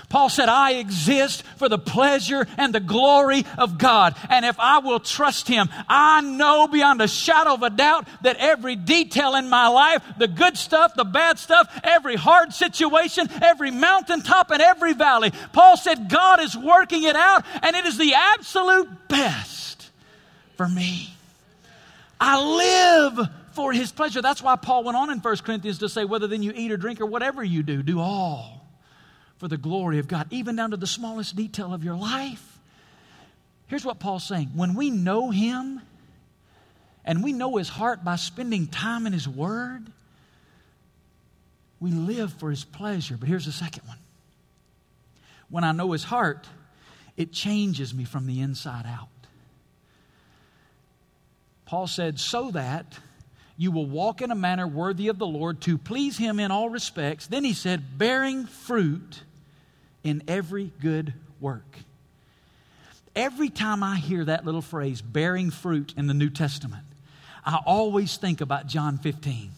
Paul 0.08 0.28
said, 0.28 0.48
I 0.48 0.74
exist 0.74 1.42
for 1.56 1.68
the 1.68 1.78
pleasure 1.78 2.46
and 2.56 2.72
the 2.72 2.80
glory 2.80 3.44
of 3.58 3.76
God. 3.76 4.16
And 4.30 4.44
if 4.44 4.58
I 4.60 4.78
will 4.78 5.00
trust 5.00 5.48
Him, 5.48 5.68
I 5.88 6.20
know 6.20 6.68
beyond 6.68 7.02
a 7.02 7.08
shadow 7.08 7.54
of 7.54 7.62
a 7.62 7.70
doubt 7.70 8.06
that 8.22 8.36
every 8.36 8.76
detail 8.76 9.34
in 9.34 9.48
my 9.48 9.66
life, 9.68 10.02
the 10.18 10.28
good 10.28 10.56
stuff, 10.56 10.94
the 10.94 11.04
bad 11.04 11.38
stuff, 11.38 11.68
every 11.82 12.14
hard 12.14 12.52
situation, 12.52 13.28
every 13.42 13.70
mountaintop, 13.70 14.50
and 14.50 14.62
every 14.62 14.92
valley, 14.92 15.32
Paul 15.52 15.76
said, 15.76 16.08
God 16.08 16.40
is 16.40 16.56
working 16.56 17.02
it 17.02 17.16
out, 17.16 17.44
and 17.62 17.74
it 17.74 17.84
is 17.84 17.98
the 17.98 18.14
absolute 18.14 19.08
best 19.08 19.90
for 20.56 20.68
me. 20.68 21.12
I 22.20 22.40
live 23.16 23.28
for 23.56 23.72
his 23.72 23.90
pleasure. 23.90 24.20
That's 24.22 24.42
why 24.42 24.54
Paul 24.56 24.84
went 24.84 24.96
on 24.96 25.10
in 25.10 25.18
1 25.18 25.36
Corinthians 25.38 25.78
to 25.78 25.88
say, 25.88 26.04
whether 26.04 26.26
then 26.26 26.42
you 26.42 26.52
eat 26.54 26.70
or 26.70 26.76
drink 26.76 27.00
or 27.00 27.06
whatever 27.06 27.42
you 27.42 27.62
do, 27.62 27.82
do 27.82 27.98
all 27.98 28.68
for 29.38 29.48
the 29.48 29.56
glory 29.56 29.98
of 29.98 30.06
God, 30.06 30.28
even 30.30 30.56
down 30.56 30.70
to 30.70 30.76
the 30.76 30.86
smallest 30.86 31.34
detail 31.34 31.74
of 31.74 31.82
your 31.82 31.96
life. 31.96 32.58
Here's 33.66 33.84
what 33.84 33.98
Paul's 33.98 34.24
saying 34.24 34.50
when 34.54 34.74
we 34.74 34.90
know 34.90 35.30
him 35.30 35.80
and 37.04 37.24
we 37.24 37.32
know 37.32 37.56
his 37.56 37.68
heart 37.68 38.04
by 38.04 38.16
spending 38.16 38.66
time 38.66 39.06
in 39.06 39.12
his 39.12 39.26
word, 39.26 39.86
we 41.80 41.90
live 41.90 42.32
for 42.34 42.50
his 42.50 42.62
pleasure. 42.62 43.16
But 43.18 43.28
here's 43.28 43.46
the 43.46 43.52
second 43.52 43.88
one 43.88 43.98
when 45.48 45.64
I 45.64 45.72
know 45.72 45.92
his 45.92 46.04
heart, 46.04 46.46
it 47.16 47.32
changes 47.32 47.94
me 47.94 48.04
from 48.04 48.26
the 48.26 48.40
inside 48.40 48.84
out. 48.86 49.08
Paul 51.64 51.86
said, 51.86 52.20
so 52.20 52.50
that 52.52 52.98
you 53.56 53.70
will 53.70 53.86
walk 53.86 54.20
in 54.20 54.30
a 54.30 54.34
manner 54.34 54.66
worthy 54.66 55.08
of 55.08 55.18
the 55.18 55.26
Lord 55.26 55.60
to 55.62 55.78
please 55.78 56.18
Him 56.18 56.38
in 56.38 56.50
all 56.50 56.68
respects. 56.68 57.26
Then 57.26 57.44
he 57.44 57.54
said, 57.54 57.98
bearing 57.98 58.46
fruit 58.46 59.22
in 60.04 60.22
every 60.28 60.72
good 60.80 61.14
work. 61.40 61.78
Every 63.14 63.48
time 63.48 63.82
I 63.82 63.96
hear 63.96 64.24
that 64.26 64.44
little 64.44 64.60
phrase, 64.60 65.00
bearing 65.00 65.50
fruit 65.50 65.94
in 65.96 66.06
the 66.06 66.14
New 66.14 66.28
Testament, 66.28 66.84
I 67.44 67.58
always 67.64 68.16
think 68.18 68.42
about 68.42 68.66
John 68.66 68.98
15. 68.98 69.50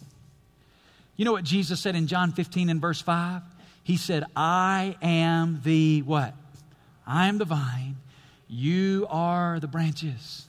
You 1.16 1.24
know 1.24 1.32
what 1.32 1.44
Jesus 1.44 1.80
said 1.80 1.96
in 1.96 2.06
John 2.06 2.32
15 2.32 2.70
and 2.70 2.80
verse 2.80 3.00
5? 3.00 3.42
He 3.82 3.96
said, 3.96 4.24
I 4.36 4.96
am 5.02 5.60
the 5.64 6.02
what? 6.02 6.34
I 7.04 7.26
am 7.26 7.38
the 7.38 7.46
vine, 7.46 7.96
you 8.46 9.06
are 9.10 9.58
the 9.58 9.66
branches. 9.66 10.46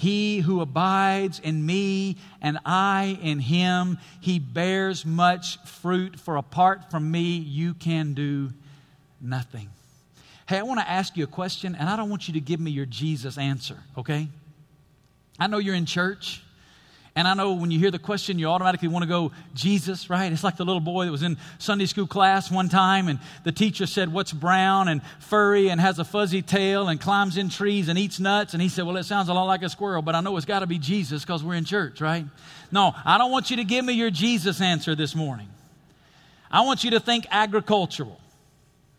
He 0.00 0.38
who 0.38 0.62
abides 0.62 1.40
in 1.40 1.66
me 1.66 2.16
and 2.40 2.58
I 2.64 3.18
in 3.20 3.38
him, 3.38 3.98
he 4.22 4.38
bears 4.38 5.04
much 5.04 5.58
fruit, 5.66 6.18
for 6.18 6.38
apart 6.38 6.90
from 6.90 7.10
me, 7.10 7.36
you 7.36 7.74
can 7.74 8.14
do 8.14 8.50
nothing. 9.20 9.68
Hey, 10.48 10.56
I 10.56 10.62
want 10.62 10.80
to 10.80 10.88
ask 10.88 11.18
you 11.18 11.24
a 11.24 11.26
question, 11.26 11.76
and 11.78 11.86
I 11.86 11.96
don't 11.96 12.08
want 12.08 12.28
you 12.28 12.32
to 12.32 12.40
give 12.40 12.60
me 12.60 12.70
your 12.70 12.86
Jesus 12.86 13.36
answer, 13.36 13.76
okay? 13.98 14.28
I 15.38 15.48
know 15.48 15.58
you're 15.58 15.74
in 15.74 15.84
church. 15.84 16.42
And 17.20 17.28
I 17.28 17.34
know 17.34 17.52
when 17.52 17.70
you 17.70 17.78
hear 17.78 17.90
the 17.90 17.98
question, 17.98 18.38
you 18.38 18.46
automatically 18.46 18.88
want 18.88 19.02
to 19.02 19.06
go, 19.06 19.30
Jesus, 19.52 20.08
right? 20.08 20.32
It's 20.32 20.42
like 20.42 20.56
the 20.56 20.64
little 20.64 20.80
boy 20.80 21.04
that 21.04 21.12
was 21.12 21.22
in 21.22 21.36
Sunday 21.58 21.84
school 21.84 22.06
class 22.06 22.50
one 22.50 22.70
time, 22.70 23.08
and 23.08 23.18
the 23.44 23.52
teacher 23.52 23.84
said, 23.84 24.10
What's 24.10 24.32
brown 24.32 24.88
and 24.88 25.02
furry 25.18 25.68
and 25.68 25.78
has 25.78 25.98
a 25.98 26.04
fuzzy 26.04 26.40
tail 26.40 26.88
and 26.88 26.98
climbs 26.98 27.36
in 27.36 27.50
trees 27.50 27.88
and 27.88 27.98
eats 27.98 28.20
nuts? 28.20 28.54
And 28.54 28.62
he 28.62 28.70
said, 28.70 28.86
Well, 28.86 28.96
it 28.96 29.04
sounds 29.04 29.28
a 29.28 29.34
lot 29.34 29.44
like 29.44 29.62
a 29.62 29.68
squirrel, 29.68 30.00
but 30.00 30.14
I 30.14 30.22
know 30.22 30.34
it's 30.38 30.46
got 30.46 30.60
to 30.60 30.66
be 30.66 30.78
Jesus 30.78 31.22
because 31.22 31.44
we're 31.44 31.56
in 31.56 31.66
church, 31.66 32.00
right? 32.00 32.24
No, 32.72 32.94
I 33.04 33.18
don't 33.18 33.30
want 33.30 33.50
you 33.50 33.58
to 33.58 33.64
give 33.64 33.84
me 33.84 33.92
your 33.92 34.10
Jesus 34.10 34.62
answer 34.62 34.94
this 34.94 35.14
morning. 35.14 35.50
I 36.50 36.62
want 36.62 36.84
you 36.84 36.92
to 36.92 37.00
think 37.00 37.26
agricultural, 37.30 38.18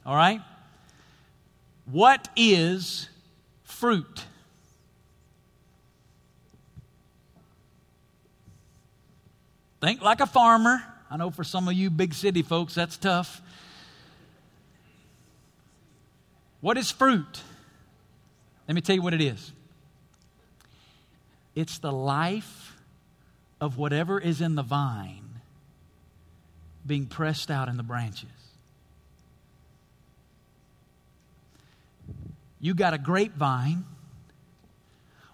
all 0.05 0.15
right? 0.15 0.41
What 1.85 2.29
is 2.35 3.09
fruit? 3.63 4.25
Think 9.81 10.01
like 10.01 10.21
a 10.21 10.27
farmer. 10.27 10.83
I 11.09 11.17
know 11.17 11.31
for 11.31 11.43
some 11.43 11.67
of 11.67 11.73
you 11.73 11.89
big 11.89 12.13
city 12.13 12.43
folks, 12.43 12.75
that's 12.75 12.97
tough. 12.97 13.41
What 16.61 16.77
is 16.77 16.91
fruit? 16.91 17.41
Let 18.67 18.75
me 18.75 18.81
tell 18.81 18.95
you 18.95 19.01
what 19.01 19.13
it 19.13 19.21
is 19.21 19.51
it's 21.53 21.79
the 21.79 21.91
life 21.91 22.77
of 23.59 23.77
whatever 23.77 24.19
is 24.19 24.39
in 24.39 24.55
the 24.55 24.63
vine 24.63 25.41
being 26.85 27.05
pressed 27.05 27.51
out 27.51 27.67
in 27.67 27.77
the 27.77 27.83
branches. 27.83 28.29
You 32.59 32.73
got 32.73 32.93
a 32.93 32.97
grapevine. 32.97 33.85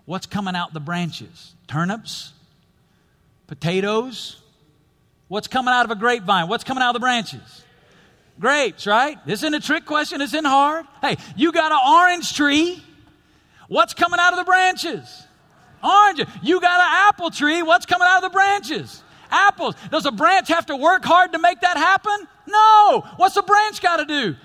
What's 0.05 0.25
coming 0.25 0.55
out 0.55 0.73
the 0.73 0.79
branches? 0.79 1.53
Turnips? 1.67 2.31
Potatoes? 3.47 4.41
What's 5.27 5.47
coming 5.47 5.73
out 5.73 5.85
of 5.85 5.91
a 5.91 5.95
grapevine? 5.95 6.47
What's 6.47 6.63
coming 6.63 6.83
out 6.83 6.89
of 6.89 6.93
the 6.93 6.99
branches? 6.99 7.63
Grapes, 8.39 8.85
right? 8.85 9.17
Isn't 9.25 9.53
a 9.53 9.59
trick 9.59 9.85
question. 9.85 10.21
Isn't 10.21 10.45
hard. 10.45 10.85
Hey, 11.01 11.17
you 11.35 11.51
got 11.51 11.71
an 11.71 11.79
orange 11.85 12.35
tree. 12.35 12.81
What's 13.67 13.93
coming 13.93 14.19
out 14.19 14.33
of 14.33 14.39
the 14.39 14.45
branches? 14.45 15.25
Orange. 15.83 16.21
You 16.43 16.61
got 16.61 16.79
an 16.79 17.09
apple 17.09 17.31
tree. 17.31 17.63
What's 17.63 17.85
coming 17.85 18.07
out 18.07 18.23
of 18.23 18.31
the 18.31 18.33
branches? 18.33 19.03
Apples. 19.29 19.75
Does 19.91 20.05
a 20.05 20.11
branch 20.11 20.47
have 20.49 20.67
to 20.67 20.75
work 20.75 21.03
hard 21.03 21.33
to 21.33 21.39
make 21.39 21.61
that 21.61 21.77
happen? 21.77 22.27
No. 22.47 23.03
What's 23.17 23.35
a 23.35 23.43
branch 23.43 23.81
got 23.81 23.97
to 23.97 24.05
do? 24.05 24.35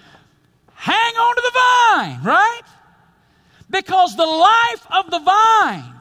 Hang 0.74 1.14
on 1.14 1.36
to 1.36 1.42
the 1.42 1.52
vine, 1.54 2.24
right? 2.24 2.62
Because 3.70 4.16
the 4.16 4.26
life 4.26 4.86
of 4.90 5.10
the 5.10 5.18
vine 5.20 5.94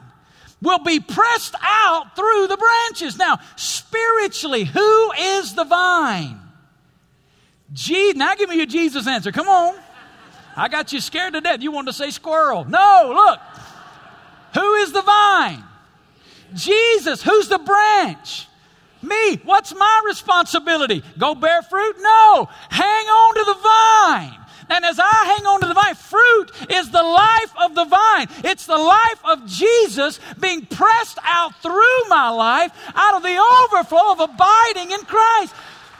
will 0.62 0.78
be 0.78 1.00
pressed 1.00 1.54
out 1.60 2.16
through 2.16 2.46
the 2.46 2.56
branches. 2.56 3.18
Now, 3.18 3.40
spiritually, 3.56 4.64
who 4.64 5.12
is 5.12 5.54
the 5.54 5.64
vine? 5.64 6.40
Jesus. 7.72 8.16
Now 8.16 8.34
give 8.34 8.48
me 8.48 8.56
your 8.56 8.66
Jesus 8.66 9.06
answer. 9.06 9.32
Come 9.32 9.48
on. 9.48 9.74
I 10.56 10.68
got 10.68 10.92
you 10.92 11.00
scared 11.00 11.32
to 11.34 11.40
death. 11.40 11.62
You 11.62 11.72
wanted 11.72 11.92
to 11.92 11.92
say 11.94 12.10
squirrel. 12.10 12.64
No, 12.64 13.12
look. 13.14 13.40
Who 14.54 14.74
is 14.74 14.92
the 14.92 15.02
vine? 15.02 15.64
Jesus. 16.54 17.22
Who's 17.22 17.48
the 17.48 17.58
branch? 17.58 18.46
Me. 19.02 19.36
What's 19.44 19.74
my 19.74 20.02
responsibility? 20.06 21.02
Go 21.18 21.34
bear 21.34 21.62
fruit? 21.62 21.96
No. 21.98 22.48
Hang 22.70 23.06
on 23.06 23.34
to 23.34 23.44
the 23.44 23.54
vine. 23.62 24.41
And 24.72 24.86
as 24.86 24.98
I 24.98 25.34
hang 25.36 25.44
on 25.44 25.60
to 25.60 25.66
the 25.66 25.74
vine, 25.74 25.94
fruit 25.94 26.50
is 26.70 26.90
the 26.90 27.02
life 27.02 27.52
of 27.62 27.74
the 27.74 27.84
vine. 27.84 28.28
It's 28.42 28.64
the 28.64 28.78
life 28.78 29.20
of 29.24 29.44
Jesus 29.46 30.18
being 30.40 30.64
pressed 30.64 31.18
out 31.22 31.60
through 31.60 32.08
my 32.08 32.30
life 32.30 32.72
out 32.94 33.16
of 33.16 33.22
the 33.22 33.36
overflow 33.36 34.12
of 34.12 34.20
abiding 34.20 34.92
in 34.92 35.00
Christ. 35.00 35.54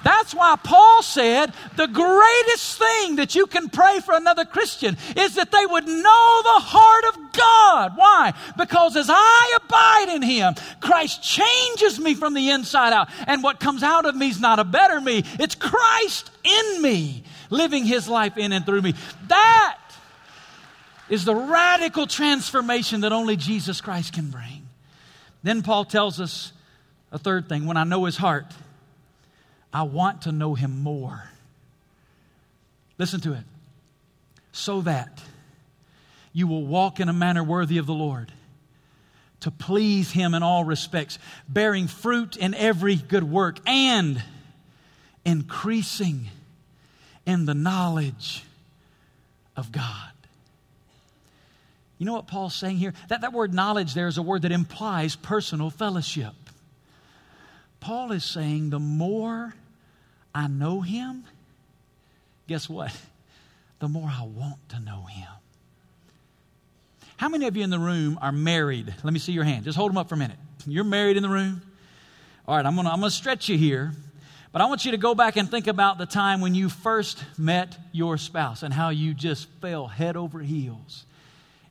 That's 0.05 0.35
why 0.35 0.57
Paul 0.57 1.03
said 1.03 1.53
the 1.77 1.87
greatest 1.87 2.79
thing 2.79 3.17
that 3.17 3.35
you 3.35 3.47
can 3.47 3.69
pray 3.69 4.01
for 4.01 4.15
another 4.15 4.45
Christian 4.45 4.97
is 5.17 5.35
that 5.37 5.53
they 5.53 5.67
would 5.67 5.87
know 5.87 6.41
the 6.43 6.61
heart 6.61 7.05
of 7.15 7.33
God. 7.33 7.93
Why? 7.97 8.33
Because 8.57 8.97
as 8.97 9.09
I 9.09 9.59
abide 9.65 10.15
in 10.15 10.23
Him, 10.23 10.55
Christ 10.81 11.23
changes 11.23 12.01
me 12.01 12.15
from 12.15 12.35
the 12.35 12.51
inside 12.51 12.93
out. 12.93 13.09
And 13.27 13.43
what 13.43 13.61
comes 13.61 13.83
out 13.83 14.07
of 14.07 14.17
me 14.17 14.29
is 14.29 14.41
not 14.41 14.59
a 14.59 14.65
better 14.65 15.01
me, 15.01 15.25
it's 15.39 15.55
Christ 15.55 16.31
in 16.43 16.83
me, 16.83 17.23
living 17.53 17.85
His 17.85 18.09
life 18.09 18.37
in 18.37 18.53
and 18.53 18.67
through 18.67 18.83
me. 18.83 18.95
That 19.29 19.79
is 21.09 21.25
the 21.25 21.35
radical 21.35 22.07
transformation 22.07 23.03
that 23.03 23.13
only 23.13 23.37
Jesus 23.37 23.81
Christ 23.81 24.13
can 24.13 24.31
bring. 24.31 24.67
Then 25.43 25.63
Paul 25.63 25.85
tells 25.85 26.21
us 26.21 26.53
a 27.13 27.19
third 27.19 27.49
thing 27.49 27.67
when 27.67 27.77
I 27.77 27.85
know 27.85 28.05
His 28.07 28.17
heart. 28.17 28.47
I 29.73 29.85
want 29.85 30.23
to 30.23 30.33
know 30.33 30.55
him 30.55 30.83
more. 30.83 31.25
Listen 32.99 33.21
to 33.23 33.33
it. 33.33 33.45
So 34.53 34.83
that 34.83 35.23
you 36.33 36.47
will 36.47 36.65
walk 36.65 37.01
in 37.01 37.09
a 37.09 37.13
manner 37.13 37.43
worthy 37.43 37.79
of 37.79 37.87
the 37.87 37.95
Lord, 37.95 38.31
to 39.41 39.51
please 39.51 40.11
him 40.11 40.35
in 40.35 40.43
all 40.43 40.65
respects, 40.65 41.19
bearing 41.49 41.89
fruit 41.89 42.37
in 42.37 42.55
every 42.55 42.97
good 42.97 43.25
work, 43.25 43.59
and 43.67 44.23
increasing 45.25 46.29
in 47.27 47.47
the 47.47 47.55
knowledge 47.55 48.45
of 49.57 49.73
God. 49.73 50.13
You 51.99 52.07
know 52.07 52.15
what 52.15 52.27
Paul's 52.27 52.55
saying 52.55 52.79
here? 52.79 52.95
That, 53.09 53.21
that 53.21 53.33
word 53.33 53.55
knowledge 53.55 53.95
there 53.95 54.09
is 54.09 54.19
a 54.19 54.23
word 54.23 54.43
that 54.43 54.53
implies 54.53 55.15
personal 55.15 55.71
fellowship. 55.71 56.35
Paul 57.79 58.13
is 58.13 58.25
saying 58.25 58.71
the 58.71 58.81
more 58.81 59.55
I 60.35 60.49
know 60.49 60.81
Him, 60.81 61.25
guess 62.49 62.69
what? 62.69 62.97
The 63.79 63.89
more 63.89 64.09
I 64.09 64.25
want 64.25 64.69
to 64.71 64.81
know 64.81 65.03
Him. 65.03 65.29
How 67.17 67.29
many 67.29 67.47
of 67.47 67.57
you 67.57 67.63
in 67.63 67.71
the 67.71 67.79
room 67.79 68.19
are 68.21 68.33
married? 68.33 68.93
Let 69.05 69.13
me 69.13 69.21
see 69.21 69.33
your 69.33 69.45
hand. 69.45 69.65
Just 69.65 69.79
hold 69.79 69.91
them 69.91 69.99
up 69.99 70.09
for 70.09 70.17
a 70.17 70.19
minute. 70.19 70.39
You're 70.67 70.83
married 70.83 71.17
in 71.17 71.23
the 71.23 71.29
room? 71.29 71.63
All 72.49 72.57
right, 72.57 72.67
I'm 72.67 72.75
going 72.75 72.87
to 72.87 72.93
I'm 72.93 72.99
going 72.99 73.11
to 73.11 73.17
stretch 73.17 73.49
you 73.49 73.57
here. 73.57 73.93
But 74.53 74.61
I 74.61 74.67
want 74.67 74.85
you 74.85 74.91
to 74.91 74.99
go 74.99 75.15
back 75.15 75.37
and 75.37 75.51
think 75.51 75.67
about 75.67 75.97
the 75.97 76.05
time 76.05 76.43
when 76.43 76.55
you 76.55 76.69
first 76.69 77.25
met 77.39 77.77
your 77.91 78.19
spouse 78.19 78.63
and 78.63 78.73
how 78.73 78.91
you 78.91 79.15
just 79.15 79.49
fell 79.61 79.87
head 79.87 80.15
over 80.17 80.41
heels. 80.41 81.07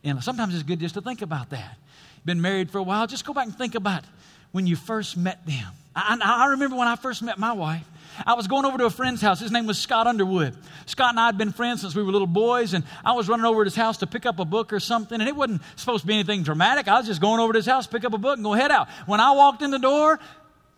And 0.04 0.24
sometimes 0.24 0.56
it's 0.56 0.64
good 0.64 0.80
just 0.80 0.96
to 0.96 1.02
think 1.02 1.22
about 1.22 1.52
that. 1.52 1.78
Been 2.26 2.42
married 2.42 2.72
for 2.72 2.80
a 2.80 2.84
while, 2.84 3.06
just 3.06 3.24
go 3.24 3.34
back 3.34 3.46
and 3.46 3.56
think 3.56 3.76
about 3.76 4.04
when 4.52 4.66
you 4.66 4.76
first 4.76 5.16
met 5.16 5.46
them. 5.46 5.68
I, 5.96 6.18
I 6.24 6.48
remember 6.52 6.76
when 6.76 6.88
I 6.88 6.96
first 6.96 7.22
met 7.22 7.38
my 7.38 7.54
wife. 7.54 7.86
I 8.26 8.34
was 8.34 8.48
going 8.48 8.66
over 8.66 8.78
to 8.78 8.86
a 8.86 8.90
friend's 8.90 9.22
house. 9.22 9.40
His 9.40 9.52
name 9.52 9.68
was 9.68 9.78
Scott 9.78 10.08
Underwood. 10.08 10.56
Scott 10.86 11.12
and 11.12 11.20
I 11.20 11.28
had 11.28 11.38
been 11.38 11.52
friends 11.52 11.82
since 11.82 11.96
we 11.96 12.04
were 12.04 12.12
little 12.12 12.28
boys, 12.28 12.74
and 12.74 12.84
I 13.06 13.14
was 13.14 13.30
running 13.30 13.46
over 13.46 13.64
to 13.64 13.68
his 13.68 13.76
house 13.76 13.98
to 13.98 14.08
pick 14.08 14.26
up 14.26 14.40
a 14.40 14.46
book 14.46 14.74
or 14.74 14.80
something, 14.80 15.20
and 15.20 15.30
it 15.30 15.36
wasn't 15.36 15.62
supposed 15.76 16.02
to 16.02 16.08
be 16.08 16.14
anything 16.14 16.44
dramatic. 16.44 16.88
I 16.88 16.98
was 16.98 17.08
just 17.08 17.22
going 17.22 17.40
over 17.40 17.54
to 17.54 17.60
his 17.60 17.66
house, 17.66 17.88
pick 17.88 18.04
up 18.04 18.14
a 18.14 18.18
book, 18.18 18.38
and 18.38 18.44
go 18.44 18.54
head 18.54 18.72
out. 18.72 18.90
When 19.06 19.20
I 19.20 19.32
walked 19.32 19.62
in 19.62 19.72
the 19.72 19.80
door, 19.80 20.20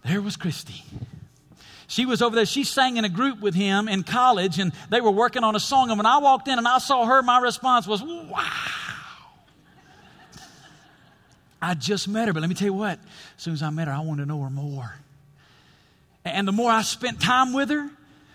there 0.05 0.21
was 0.21 0.35
Christy. 0.35 0.83
She 1.93 2.07
was 2.07 2.23
over 2.23 2.35
there. 2.35 2.47
She 2.47 2.63
sang 2.63 2.97
in 2.97 3.05
a 3.05 3.09
group 3.09 3.39
with 3.39 3.53
him 3.53 3.87
in 3.87 4.01
college, 4.01 4.57
and 4.57 4.73
they 4.89 4.99
were 4.99 5.11
working 5.11 5.43
on 5.43 5.55
a 5.55 5.59
song. 5.59 5.91
And 5.91 5.99
when 5.99 6.07
I 6.07 6.17
walked 6.17 6.47
in 6.47 6.57
and 6.57 6.67
I 6.67 6.79
saw 6.79 7.05
her, 7.05 7.21
my 7.21 7.37
response 7.37 7.85
was, 7.85 8.01
wow. 8.01 8.43
I 11.61 11.75
just 11.75 12.07
met 12.07 12.25
her, 12.25 12.33
but 12.33 12.39
let 12.39 12.49
me 12.49 12.55
tell 12.55 12.65
you 12.65 12.73
what, 12.73 12.97
as 13.37 13.43
soon 13.43 13.53
as 13.53 13.61
I 13.61 13.69
met 13.69 13.87
her, 13.87 13.93
I 13.93 13.99
wanted 13.99 14.23
to 14.23 14.27
know 14.27 14.41
her 14.41 14.49
more. 14.49 14.95
And 16.25 16.47
the 16.47 16.51
more 16.51 16.71
I 16.71 16.81
spent 16.81 17.21
time 17.21 17.53
with 17.53 17.69
her, 17.69 17.91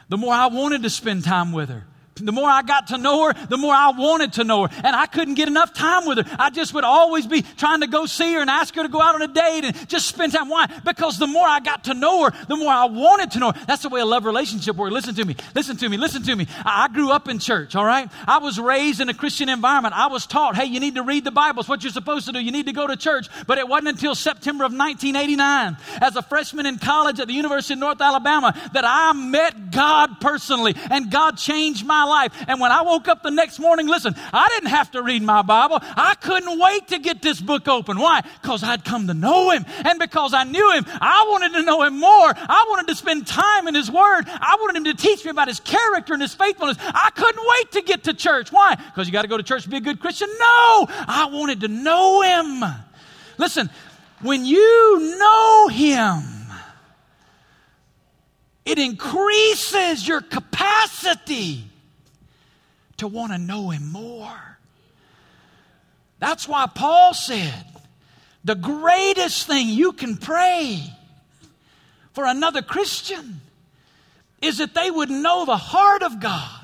the 0.09 0.17
more 0.17 0.33
I 0.33 0.47
wanted 0.47 0.85
to 0.85 0.91
spend 0.91 1.25
time 1.25 1.51
with 1.51 1.69
her. 1.69 1.85
The 2.27 2.33
more 2.33 2.49
I 2.49 2.63
got 2.63 2.89
to 2.89 2.99
know 2.99 3.27
her, 3.27 3.47
the 3.47 3.57
more 3.57 3.75
I 3.75 3.91
wanted 3.91 4.35
to 4.35 4.45
know 4.45 4.67
her. 4.67 4.83
And 4.85 4.95
I 4.95 5.07
couldn't 5.07 5.35
get 5.35 5.49
enough 5.49 5.73
time 5.73 6.07
with 6.07 6.19
her. 6.19 6.37
I 6.39 6.51
just 6.51 6.75
would 6.75 6.85
always 6.85 7.27
be 7.27 7.43
trying 7.43 7.81
to 7.81 7.87
go 7.87 8.07
see 8.07 8.35
her 8.35 8.41
and 8.41 8.51
ask 8.51 8.75
her 8.75 8.83
to 8.83 8.89
go 8.89 9.01
out 9.01 9.15
on 9.15 9.23
a 9.23 9.29
date 9.29 9.65
and 9.65 9.89
just 9.89 10.07
spend 10.07 10.33
time. 10.33 10.49
Why? 10.49 10.67
Because 10.85 11.19
the 11.19 11.27
more 11.27 11.47
I 11.47 11.61
got 11.61 11.85
to 11.85 11.95
know 11.95 12.25
her, 12.25 12.47
the 12.47 12.57
more 12.57 12.73
I 12.73 12.87
wanted 12.87 13.33
to 13.33 13.39
know 13.39 13.53
her. 13.53 13.65
That's 13.67 13.83
the 13.83 13.89
way 13.89 14.01
a 14.01 14.07
love 14.07 14.25
relationship 14.25 14.77
works. 14.77 14.93
Listen 14.93 15.15
to 15.15 15.25
me. 15.25 15.37
Listen 15.55 15.77
to 15.77 15.89
me. 15.89 15.97
Listen 15.97 16.23
to 16.23 16.37
me. 16.37 16.47
I 16.65 16.89
grew 16.89 17.11
up 17.11 17.29
in 17.29 17.39
church, 17.39 17.75
all 17.75 17.85
right? 17.85 18.11
I 18.27 18.39
was 18.39 18.59
raised 18.59 19.01
in 19.01 19.09
a 19.09 19.15
Christian 19.15 19.49
environment. 19.49 19.95
I 19.97 20.09
was 20.09 20.27
taught, 20.27 20.57
hey, 20.57 20.67
you 20.67 20.81
need 20.81 20.97
to 20.97 21.03
read 21.03 21.25
the 21.25 21.31
Bible. 21.31 21.61
It's 21.61 21.69
what 21.69 21.83
you're 21.83 21.93
supposed 21.93 22.27
to 22.27 22.33
do. 22.33 22.41
You 22.41 22.53
need 22.53 22.67
to 22.67 22.73
go 22.73 22.87
to 22.87 22.97
church. 22.97 23.29
But 23.47 23.59
it 23.59 23.69
wasn't 23.69 23.89
until 23.89 24.15
September 24.15 24.65
of 24.65 24.73
1989, 24.73 25.77
as 26.01 26.17
a 26.17 26.23
freshman 26.23 26.67
in 26.67 26.79
college 26.79 27.21
at 27.21 27.27
the 27.27 27.35
University 27.35 27.75
of 27.75 27.81
North 27.81 28.01
Alabama, 28.01 28.55
that 28.73 28.85
I 28.87 29.13
met 29.13 29.71
God 29.71 30.21
personally 30.21 30.75
and 30.91 31.11
God 31.11 31.37
changed 31.37 31.87
my 31.87 32.05
life. 32.09 32.33
And 32.49 32.61
when 32.61 32.73
I 32.73 32.83
woke 32.83 33.09
up 33.09 33.23
the 33.23 33.31
next 33.31 33.59
morning, 33.59 33.87
listen, 33.87 34.15
I 34.33 34.49
didn't 34.49 34.71
have 34.71 34.91
to 34.93 35.03
read 35.03 35.23
my 35.23 35.43
Bible. 35.43 35.79
I 35.81 36.15
couldn't 36.21 36.59
wait 36.59 36.89
to 36.89 36.99
get 36.99 37.23
this 37.23 37.41
book 37.41 37.69
open. 37.69 37.99
Why? 37.99 38.23
Because 38.43 38.63
I'd 38.63 38.85
come 38.85 39.07
to 39.07 39.15
know 39.15 39.51
Him. 39.51 39.65
And 39.85 39.99
because 39.99 40.35
I 40.35 40.45
knew 40.45 40.73
Him, 40.73 40.85
I 40.89 41.27
wanted 41.29 41.53
to 41.53 41.63
know 41.63 41.83
Him 41.83 42.01
more. 42.01 42.33
I 42.35 42.67
wanted 42.69 42.89
to 42.89 42.95
spend 42.95 43.27
time 43.27 43.69
in 43.69 43.75
His 43.75 43.91
Word. 43.91 44.25
I 44.27 44.57
wanted 44.61 44.77
Him 44.77 44.85
to 44.85 44.95
teach 44.95 45.25
me 45.25 45.31
about 45.31 45.49
His 45.49 45.61
character 45.61 46.13
and 46.13 46.23
His 46.23 46.35
faithfulness. 46.35 46.79
I 46.81 47.11
couldn't 47.15 47.43
wait 47.47 47.73
to 47.73 47.83
get 47.83 48.05
to 48.05 48.15
church. 48.15 48.51
Why? 48.51 48.75
Because 48.75 49.07
you 49.07 49.13
got 49.13 49.23
to 49.23 49.29
go 49.29 49.37
to 49.37 49.43
church 49.43 49.65
to 49.65 49.69
be 49.69 49.77
a 49.77 49.81
good 49.81 50.01
Christian? 50.01 50.29
No! 50.29 50.87
I 50.91 51.29
wanted 51.31 51.61
to 51.61 51.69
know 51.69 52.23
Him. 52.23 52.65
Listen, 53.37 53.71
when 54.23 54.45
you 54.45 55.17
know 55.19 55.69
Him, 55.69 56.23
it 58.65 58.79
increases 58.79 60.07
your 60.07 60.21
capacity 60.21 61.65
to 62.99 63.09
want 63.09 63.33
to 63.33 63.39
know 63.39 63.71
Him 63.71 63.91
more. 63.91 64.59
That's 66.19 66.49
why 66.49 66.67
Paul 66.67 67.15
said 67.15 67.65
the 68.45 68.55
greatest 68.55 69.47
thing 69.47 69.69
you 69.69 69.93
can 69.93 70.17
pray 70.17 70.83
for 72.13 72.25
another 72.25 72.63
Christian 72.63 73.41
is 74.41 74.59
that 74.59 74.75
they 74.75 74.91
would 74.91 75.11
know 75.11 75.45
the 75.45 75.57
heart 75.57 76.03
of 76.03 76.21
God 76.21 76.61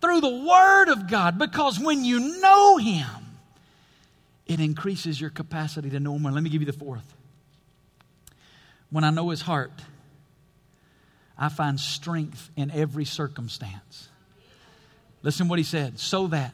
through 0.00 0.20
the 0.20 0.44
Word 0.46 0.88
of 0.88 1.08
God, 1.08 1.38
because 1.38 1.78
when 1.78 2.04
you 2.04 2.40
know 2.40 2.76
Him, 2.76 3.06
it 4.46 4.60
increases 4.60 5.20
your 5.20 5.30
capacity 5.30 5.90
to 5.90 6.00
know 6.00 6.18
more. 6.18 6.30
Let 6.32 6.42
me 6.42 6.50
give 6.50 6.60
you 6.60 6.66
the 6.66 6.72
fourth 6.72 7.14
when 8.94 9.02
I 9.02 9.10
know 9.10 9.30
his 9.30 9.40
heart, 9.40 9.72
I 11.36 11.48
find 11.48 11.80
strength 11.80 12.48
in 12.54 12.70
every 12.70 13.04
circumstance. 13.04 14.08
Listen 15.24 15.48
what 15.48 15.58
he 15.58 15.64
said, 15.64 15.98
so 15.98 16.26
that 16.26 16.52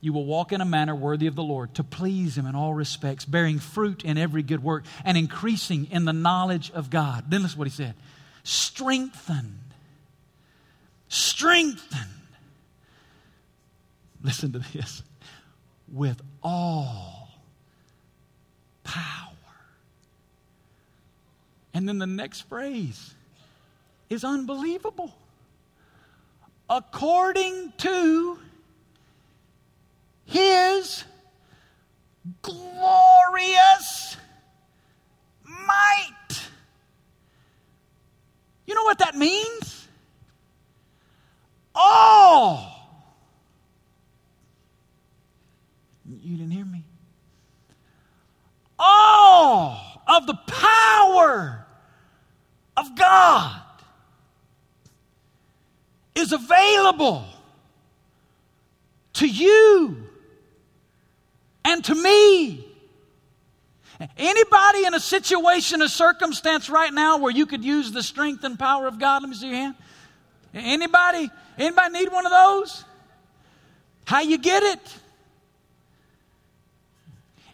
you 0.00 0.12
will 0.12 0.24
walk 0.24 0.52
in 0.52 0.60
a 0.60 0.64
manner 0.64 0.94
worthy 0.94 1.26
of 1.26 1.34
the 1.34 1.42
Lord, 1.42 1.74
to 1.74 1.84
please 1.84 2.38
him 2.38 2.46
in 2.46 2.54
all 2.54 2.72
respects, 2.72 3.24
bearing 3.24 3.58
fruit 3.58 4.04
in 4.04 4.16
every 4.16 4.44
good 4.44 4.62
work, 4.62 4.84
and 5.04 5.18
increasing 5.18 5.88
in 5.90 6.04
the 6.04 6.12
knowledge 6.12 6.70
of 6.70 6.90
God. 6.90 7.24
Then 7.28 7.42
listen 7.42 7.58
what 7.58 7.66
he 7.66 7.72
said 7.72 7.94
strengthened. 8.44 9.58
Strengthened. 11.08 12.08
Listen 14.22 14.52
to 14.52 14.60
this 14.72 15.02
with 15.92 16.22
all 16.42 17.28
power. 18.84 19.28
And 21.74 21.88
then 21.88 21.98
the 21.98 22.06
next 22.06 22.42
phrase 22.42 23.12
is 24.08 24.22
unbelievable. 24.22 25.14
According 26.72 27.74
to 27.76 28.38
his 30.24 31.04
glorious 32.40 34.16
might. 35.44 36.48
You 38.64 38.74
know 38.74 38.84
what 38.84 39.00
that 39.00 39.14
means? 39.14 39.86
All. 41.74 42.70
You 46.22 46.38
didn't 46.38 46.52
hear 46.52 46.64
me. 46.64 46.84
All 48.78 50.02
of 50.08 50.26
the 50.26 50.38
power 50.46 51.66
of 52.78 52.96
God 52.96 53.60
is 56.14 56.32
available 56.32 57.24
to 59.14 59.26
you 59.26 59.96
and 61.64 61.84
to 61.84 61.94
me. 61.94 62.66
Anybody 64.16 64.84
in 64.84 64.94
a 64.94 65.00
situation, 65.00 65.80
a 65.80 65.88
circumstance 65.88 66.68
right 66.68 66.92
now 66.92 67.18
where 67.18 67.30
you 67.30 67.46
could 67.46 67.64
use 67.64 67.92
the 67.92 68.02
strength 68.02 68.42
and 68.42 68.58
power 68.58 68.86
of 68.86 68.98
God? 68.98 69.22
Let 69.22 69.28
me 69.28 69.36
see 69.36 69.48
your 69.48 69.56
hand. 69.56 69.74
Anybody? 70.54 71.30
Anybody 71.56 71.92
need 71.92 72.12
one 72.12 72.26
of 72.26 72.32
those? 72.32 72.84
How 74.04 74.20
you 74.20 74.38
get 74.38 74.62
it? 74.62 74.98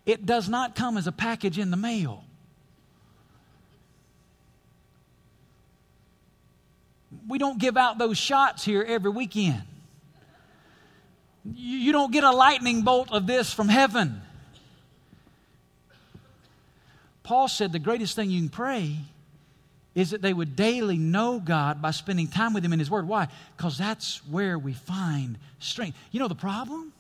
It 0.07 0.25
does 0.25 0.49
not 0.49 0.75
come 0.75 0.97
as 0.97 1.07
a 1.07 1.13
package 1.13 1.59
in 1.59 1.71
the 1.71 1.77
mail. 1.77 2.25
We 7.29 7.39
don't 7.39 7.59
give 7.59 7.77
out 7.77 7.99
those 7.99 8.17
shots 8.17 8.65
here 8.65 8.83
every 8.83 9.11
weekend. 9.11 9.63
You 11.45 11.93
don't 11.93 12.11
get 12.11 12.25
a 12.25 12.33
lightning 12.33 12.83
bolt 12.83 13.13
of 13.13 13.27
this 13.27 13.53
from 13.53 13.69
heaven. 13.69 14.23
Paul 17.23 17.49
said 17.49 17.73
the 17.73 17.79
greatest 17.79 18.17
thing 18.17 18.31
you 18.31 18.41
can 18.41 18.49
pray 18.49 18.97
is 19.95 20.11
that 20.11 20.23
they 20.23 20.33
would 20.33 20.57
daily 20.57 20.97
know 20.97 21.41
God 21.41 21.83
by 21.83 21.91
spending 21.91 22.29
time 22.29 22.55
with 22.55 22.65
Him 22.65 22.73
in 22.73 22.79
His 22.79 22.91
Word. 22.91 23.07
Why? 23.07 23.29
Because 23.57 23.77
that's 23.77 24.25
where 24.27 24.59
we 24.59 24.73
find 24.73 25.39
strength. 25.59 25.99
You 26.11 26.21
know 26.21 26.29
the 26.29 26.35
problem? 26.35 26.93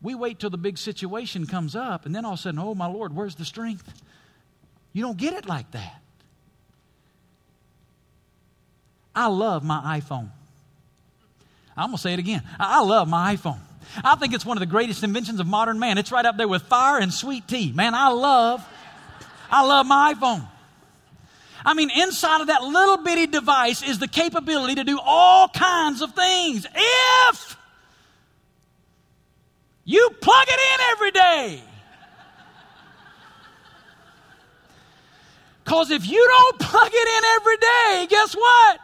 We 0.00 0.14
wait 0.14 0.38
till 0.38 0.50
the 0.50 0.56
big 0.56 0.78
situation 0.78 1.46
comes 1.46 1.76
up, 1.76 2.06
and 2.06 2.14
then 2.14 2.24
all 2.24 2.34
of 2.34 2.38
a 2.38 2.42
sudden, 2.42 2.60
oh 2.60 2.74
my 2.74 2.86
Lord, 2.86 3.14
where's 3.14 3.34
the 3.34 3.44
strength? 3.44 3.92
You 4.92 5.02
don't 5.02 5.18
get 5.18 5.34
it 5.34 5.46
like 5.46 5.70
that. 5.72 5.99
I 9.14 9.26
love 9.26 9.64
my 9.64 10.00
iPhone. 10.00 10.30
I'm 11.76 11.88
going 11.88 11.96
to 11.96 12.02
say 12.02 12.12
it 12.12 12.18
again. 12.18 12.42
I 12.58 12.82
love 12.82 13.08
my 13.08 13.34
iPhone. 13.36 13.58
I 14.04 14.14
think 14.16 14.34
it's 14.34 14.44
one 14.44 14.56
of 14.56 14.60
the 14.60 14.66
greatest 14.66 15.02
inventions 15.02 15.40
of 15.40 15.46
modern 15.46 15.78
man. 15.78 15.98
It's 15.98 16.12
right 16.12 16.24
up 16.24 16.36
there 16.36 16.48
with 16.48 16.62
fire 16.62 16.98
and 17.00 17.12
sweet 17.12 17.48
tea. 17.48 17.72
Man, 17.72 17.94
I 17.94 18.08
love, 18.08 18.66
I 19.50 19.66
love 19.66 19.86
my 19.86 20.14
iPhone. 20.14 20.46
I 21.64 21.74
mean, 21.74 21.90
inside 21.90 22.40
of 22.40 22.46
that 22.46 22.62
little 22.62 22.98
bitty 22.98 23.26
device 23.26 23.82
is 23.82 23.98
the 23.98 24.08
capability 24.08 24.76
to 24.76 24.84
do 24.84 24.98
all 25.02 25.48
kinds 25.48 26.02
of 26.02 26.14
things. 26.14 26.66
If 26.74 27.56
you 29.84 30.10
plug 30.20 30.46
it 30.48 30.60
in 30.74 30.80
every 30.92 31.10
day. 31.10 31.62
Because 35.64 35.90
if 35.90 36.08
you 36.08 36.26
don't 36.26 36.58
plug 36.60 36.90
it 36.92 37.08
in 37.18 37.24
every 37.36 37.56
day, 37.56 38.06
guess 38.08 38.34
what? 38.34 38.80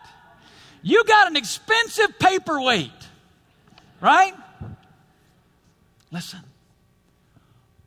You 0.87 1.03
got 1.03 1.27
an 1.27 1.35
expensive 1.35 2.17
paperweight, 2.17 2.93
right? 4.01 4.33
Listen, 6.13 6.39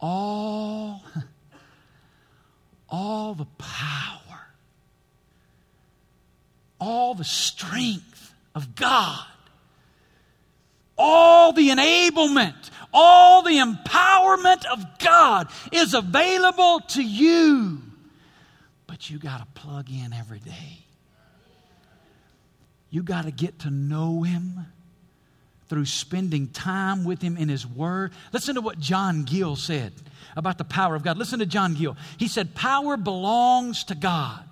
all, 0.01 1.01
all 2.89 3.35
the 3.35 3.45
power, 3.57 4.41
all 6.77 7.15
the 7.15 7.23
strength 7.23 8.33
of 8.53 8.75
God, 8.75 9.25
all 10.97 11.53
the 11.53 11.69
enablement, 11.69 12.69
all 12.93 13.43
the 13.43 13.59
empowerment 13.59 14.65
of 14.65 14.99
God 14.99 15.47
is 15.71 15.93
available 15.93 16.81
to 16.89 17.01
you. 17.01 17.81
But 18.87 19.09
you 19.09 19.19
got 19.19 19.39
to 19.39 19.61
plug 19.61 19.89
in 19.89 20.11
every 20.11 20.39
day. 20.39 20.78
You 22.89 23.03
got 23.03 23.25
to 23.25 23.31
get 23.31 23.59
to 23.59 23.69
know 23.69 24.23
Him 24.23 24.65
through 25.67 25.85
spending 25.85 26.47
time 26.47 27.03
with 27.03 27.21
Him 27.21 27.37
in 27.37 27.49
His 27.49 27.65
Word. 27.65 28.11
Listen 28.33 28.55
to 28.55 28.61
what 28.61 28.79
John 28.79 29.23
Gill 29.23 29.55
said 29.55 29.93
about 30.35 30.57
the 30.57 30.63
power 30.63 30.95
of 30.95 31.03
God. 31.03 31.17
Listen 31.17 31.39
to 31.39 31.45
John 31.45 31.75
Gill. 31.75 31.95
He 32.17 32.27
said, 32.27 32.55
Power 32.55 32.97
belongs 32.97 33.83
to 33.85 33.95
God 33.95 34.43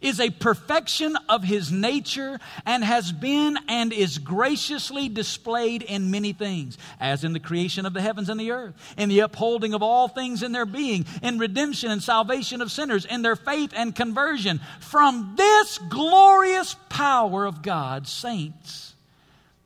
is 0.00 0.20
a 0.20 0.30
perfection 0.30 1.16
of 1.28 1.44
his 1.44 1.70
nature 1.70 2.38
and 2.64 2.82
has 2.84 3.12
been 3.12 3.58
and 3.68 3.92
is 3.92 4.18
graciously 4.18 5.08
displayed 5.08 5.82
in 5.82 6.10
many 6.10 6.32
things, 6.32 6.78
as 6.98 7.24
in 7.24 7.32
the 7.32 7.40
creation 7.40 7.86
of 7.86 7.92
the 7.92 8.00
heavens 8.00 8.28
and 8.28 8.40
the 8.40 8.50
earth, 8.50 8.74
in 8.96 9.08
the 9.08 9.20
upholding 9.20 9.74
of 9.74 9.82
all 9.82 10.08
things 10.08 10.42
in 10.42 10.52
their 10.52 10.66
being, 10.66 11.04
in 11.22 11.38
redemption 11.38 11.90
and 11.90 12.02
salvation 12.02 12.60
of 12.60 12.70
sinners, 12.70 13.04
in 13.04 13.22
their 13.22 13.36
faith 13.36 13.72
and 13.74 13.94
conversion. 13.94 14.60
From 14.80 15.34
this 15.36 15.78
glorious 15.88 16.74
power 16.88 17.44
of 17.44 17.62
God, 17.62 18.06
saints 18.06 18.94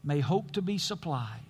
may 0.03 0.21
hope 0.21 0.53
to 0.53 0.63
be 0.63 0.79
supplied 0.79 1.41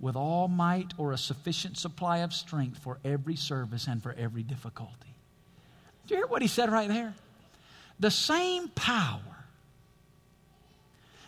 with 0.00 0.16
all 0.16 0.48
might 0.48 0.94
or 0.96 1.12
a 1.12 1.18
sufficient 1.18 1.76
supply 1.76 2.18
of 2.18 2.32
strength 2.32 2.78
for 2.78 2.98
every 3.04 3.36
service 3.36 3.86
and 3.88 4.02
for 4.02 4.14
every 4.16 4.42
difficulty. 4.42 4.94
Do 6.06 6.14
you 6.14 6.20
hear 6.20 6.26
what 6.26 6.42
he 6.42 6.48
said 6.48 6.70
right 6.70 6.88
there? 6.88 7.14
The 8.00 8.10
same 8.10 8.68
power 8.68 9.20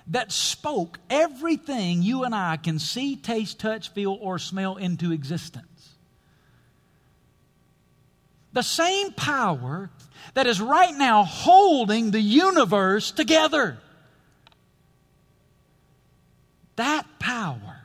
that 0.08 0.32
spoke 0.32 0.98
everything 1.08 2.02
you 2.02 2.24
and 2.24 2.34
I 2.34 2.56
can 2.56 2.78
see, 2.78 3.16
taste, 3.16 3.60
touch, 3.60 3.90
feel, 3.90 4.18
or 4.20 4.38
smell 4.38 4.76
into 4.76 5.12
existence. 5.12 5.94
The 8.52 8.62
same 8.62 9.12
power 9.12 9.90
that 10.34 10.46
is 10.46 10.60
right 10.60 10.94
now 10.94 11.22
holding 11.22 12.10
the 12.10 12.20
universe 12.20 13.12
together. 13.12 13.78
That 16.74 17.06
power. 17.20 17.80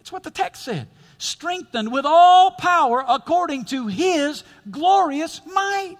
It's 0.00 0.12
what 0.12 0.22
the 0.22 0.30
text 0.30 0.62
said. 0.62 0.86
Strengthened 1.18 1.92
with 1.92 2.04
all 2.06 2.52
power 2.52 3.04
according 3.08 3.64
to 3.66 3.88
his 3.88 4.44
glorious 4.70 5.40
might. 5.52 5.96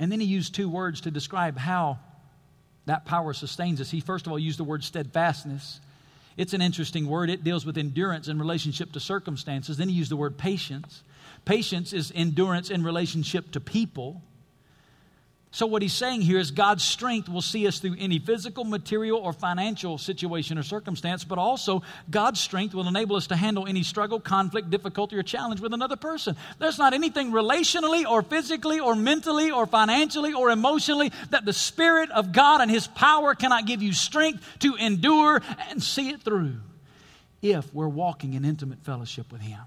And 0.00 0.10
then 0.10 0.18
he 0.18 0.26
used 0.26 0.54
two 0.54 0.68
words 0.68 1.02
to 1.02 1.10
describe 1.10 1.58
how 1.58 1.98
that 2.86 3.04
power 3.04 3.34
sustains 3.34 3.80
us. 3.82 3.90
He 3.90 4.00
first 4.00 4.26
of 4.26 4.32
all 4.32 4.38
used 4.38 4.58
the 4.58 4.64
word 4.64 4.82
steadfastness. 4.82 5.78
It's 6.38 6.54
an 6.54 6.62
interesting 6.62 7.06
word. 7.06 7.28
It 7.28 7.44
deals 7.44 7.66
with 7.66 7.76
endurance 7.76 8.26
in 8.26 8.38
relationship 8.38 8.92
to 8.92 9.00
circumstances. 9.00 9.76
Then 9.76 9.90
he 9.90 9.94
used 9.94 10.10
the 10.10 10.16
word 10.16 10.38
patience. 10.38 11.02
Patience 11.44 11.92
is 11.92 12.10
endurance 12.14 12.70
in 12.70 12.82
relationship 12.82 13.52
to 13.52 13.60
people. 13.60 14.22
So, 15.52 15.66
what 15.66 15.82
he's 15.82 15.92
saying 15.92 16.20
here 16.20 16.38
is 16.38 16.52
God's 16.52 16.84
strength 16.84 17.28
will 17.28 17.42
see 17.42 17.66
us 17.66 17.80
through 17.80 17.96
any 17.98 18.20
physical, 18.20 18.62
material, 18.62 19.18
or 19.18 19.32
financial 19.32 19.98
situation 19.98 20.58
or 20.58 20.62
circumstance, 20.62 21.24
but 21.24 21.38
also 21.38 21.82
God's 22.08 22.38
strength 22.38 22.72
will 22.72 22.86
enable 22.86 23.16
us 23.16 23.26
to 23.28 23.36
handle 23.36 23.66
any 23.66 23.82
struggle, 23.82 24.20
conflict, 24.20 24.70
difficulty, 24.70 25.16
or 25.16 25.24
challenge 25.24 25.60
with 25.60 25.74
another 25.74 25.96
person. 25.96 26.36
There's 26.60 26.78
not 26.78 26.94
anything 26.94 27.32
relationally, 27.32 28.08
or 28.08 28.22
physically, 28.22 28.78
or 28.78 28.94
mentally, 28.94 29.50
or 29.50 29.66
financially, 29.66 30.32
or 30.32 30.50
emotionally 30.50 31.10
that 31.30 31.44
the 31.44 31.52
Spirit 31.52 32.12
of 32.12 32.30
God 32.30 32.60
and 32.60 32.70
His 32.70 32.86
power 32.86 33.34
cannot 33.34 33.66
give 33.66 33.82
you 33.82 33.92
strength 33.92 34.46
to 34.60 34.76
endure 34.76 35.42
and 35.68 35.82
see 35.82 36.10
it 36.10 36.20
through 36.20 36.58
if 37.42 37.74
we're 37.74 37.88
walking 37.88 38.34
in 38.34 38.44
intimate 38.44 38.84
fellowship 38.84 39.32
with 39.32 39.40
Him. 39.40 39.62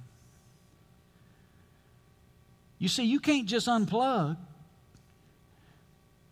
You 2.80 2.88
see, 2.88 3.04
you 3.04 3.20
can't 3.20 3.48
just 3.48 3.68
unplug 3.68 4.38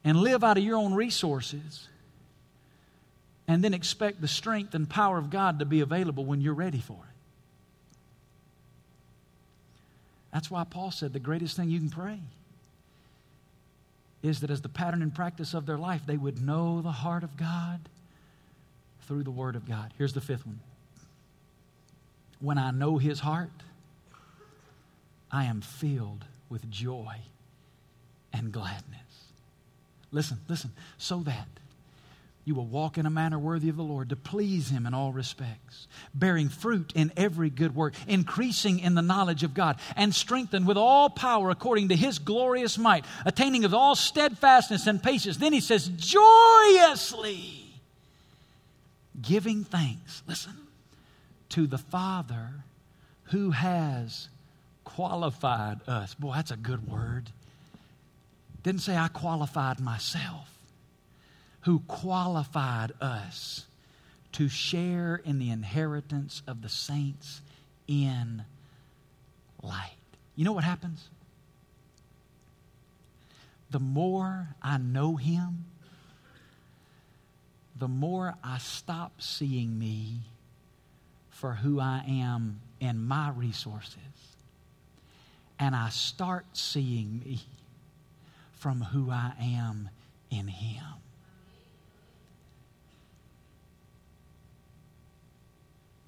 and 0.04 0.18
live 0.18 0.44
out 0.44 0.58
of 0.58 0.64
your 0.64 0.78
own 0.78 0.94
resources 0.94 1.88
and 3.48 3.64
then 3.64 3.74
expect 3.74 4.22
the 4.22 4.28
strength 4.28 4.74
and 4.74 4.90
power 4.90 5.18
of 5.18 5.30
God 5.30 5.60
to 5.60 5.66
be 5.66 5.82
available 5.82 6.26
when 6.26 6.42
you're 6.42 6.54
ready 6.54 6.80
for 6.80 6.94
it. 6.94 7.16
That's 10.34 10.50
why 10.50 10.64
Paul 10.64 10.92
said 10.92 11.14
the 11.14 11.20
greatest 11.20 11.58
thing 11.58 11.70
you 11.70 11.80
can 11.80 11.90
pray 11.90 12.20
is 14.24 14.42
that 14.42 14.50
as 14.50 14.62
the 14.62 14.70
pattern 14.70 15.02
and 15.02 15.14
practice 15.14 15.54
of 15.54 15.66
their 15.66 15.78
life, 15.78 16.02
they 16.06 16.18
would 16.18 16.42
know 16.42 16.82
the 16.82 16.92
heart 16.92 17.24
of 17.24 17.36
God 17.38 17.82
through 19.08 19.24
the 19.24 19.32
Word 19.32 19.56
of 19.56 19.68
God. 19.68 19.94
Here's 19.98 20.14
the 20.14 20.22
fifth 20.22 20.46
one. 20.46 20.60
When 22.40 22.58
I 22.58 22.72
know 22.72 22.98
His 22.98 23.20
heart, 23.20 23.50
I 25.32 25.46
am 25.46 25.62
filled 25.62 26.26
with 26.50 26.70
joy 26.70 27.18
and 28.32 28.52
gladness. 28.52 29.11
Listen, 30.12 30.40
listen, 30.48 30.72
so 30.98 31.20
that 31.22 31.48
you 32.44 32.56
will 32.56 32.66
walk 32.66 32.98
in 32.98 33.06
a 33.06 33.10
manner 33.10 33.38
worthy 33.38 33.70
of 33.70 33.78
the 33.78 33.84
Lord 33.84 34.10
to 34.10 34.16
please 34.16 34.70
Him 34.70 34.86
in 34.86 34.94
all 34.94 35.14
respects, 35.14 35.88
bearing 36.14 36.50
fruit 36.50 36.92
in 36.96 37.12
every 37.16 37.50
good 37.50 37.76
work, 37.76 37.94
increasing 38.08 38.80
in 38.80 38.96
the 38.96 39.02
knowledge 39.02 39.44
of 39.44 39.54
God, 39.54 39.78
and 39.96 40.14
strengthened 40.14 40.66
with 40.66 40.78
all 40.78 41.10
power 41.10 41.50
according 41.52 41.90
to 41.90 41.96
His 41.96 42.20
glorious 42.20 42.78
might, 42.78 43.06
attaining 43.26 43.64
of 43.64 43.74
all 43.74 43.96
steadfastness 43.96 44.88
and 44.88 45.02
patience. 45.02 45.38
Then 45.38 45.54
He 45.54 45.62
says, 45.62 45.88
joyously 45.88 47.66
giving 49.22 49.64
thanks, 49.64 50.24
listen, 50.28 50.56
to 51.50 51.68
the 51.68 51.78
Father 51.78 52.50
who 53.26 53.52
has 53.52 54.30
qualified 54.84 55.80
us. 55.88 56.16
Boy, 56.16 56.34
that's 56.36 56.52
a 56.52 56.58
good 56.58 56.88
word. 56.88 57.30
Didn't 58.64 58.82
say 58.82 58.96
I 58.96 59.08
qualified 59.08 59.80
myself 59.80 60.48
who 61.62 61.80
qualified 61.88 62.92
us 63.02 63.66
to 64.34 64.50
share 64.50 65.22
in 65.24 65.40
the 65.40 65.50
inheritance 65.50 66.42
of 66.48 66.62
the 66.62 66.70
saints 66.70 67.42
in 67.88 68.44
light. 69.62 69.92
You 70.36 70.46
know 70.46 70.54
what 70.54 70.64
happens? 70.64 71.10
The 73.70 73.80
more 73.80 74.50
I 74.62 74.78
know 74.78 75.16
Him, 75.16 75.66
the 77.76 77.88
more 77.88 78.36
I 78.44 78.58
stop 78.58 79.22
seeing 79.22 79.78
me 79.78 80.22
for 81.30 81.54
who 81.54 81.80
I 81.80 82.04
am 82.08 82.62
and 82.80 83.08
my 83.08 83.32
resources, 83.32 83.98
and 85.60 85.76
I 85.76 85.90
start 85.90 86.46
seeing 86.54 87.20
me 87.20 87.42
from 88.62 88.82
who 88.82 89.12
I 89.12 89.34
am 89.42 89.90
in 90.30 90.48
Him. 90.48 91.02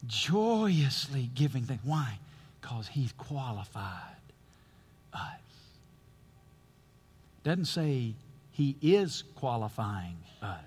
joyously 0.07 1.29
giving 1.33 1.63
things. 1.63 1.81
Why? 1.83 2.19
Because 2.61 2.87
He's 2.87 3.11
qualified 3.13 4.17
us. 5.13 5.39
Doesn't 7.43 7.65
say 7.65 8.13
He 8.51 8.75
is 8.81 9.23
qualifying 9.35 10.17
us, 10.41 10.59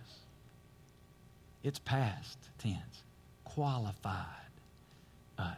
it's 1.63 1.79
past 1.79 2.39
tense. 2.59 3.03
Qualified 3.45 4.27
us. 5.39 5.57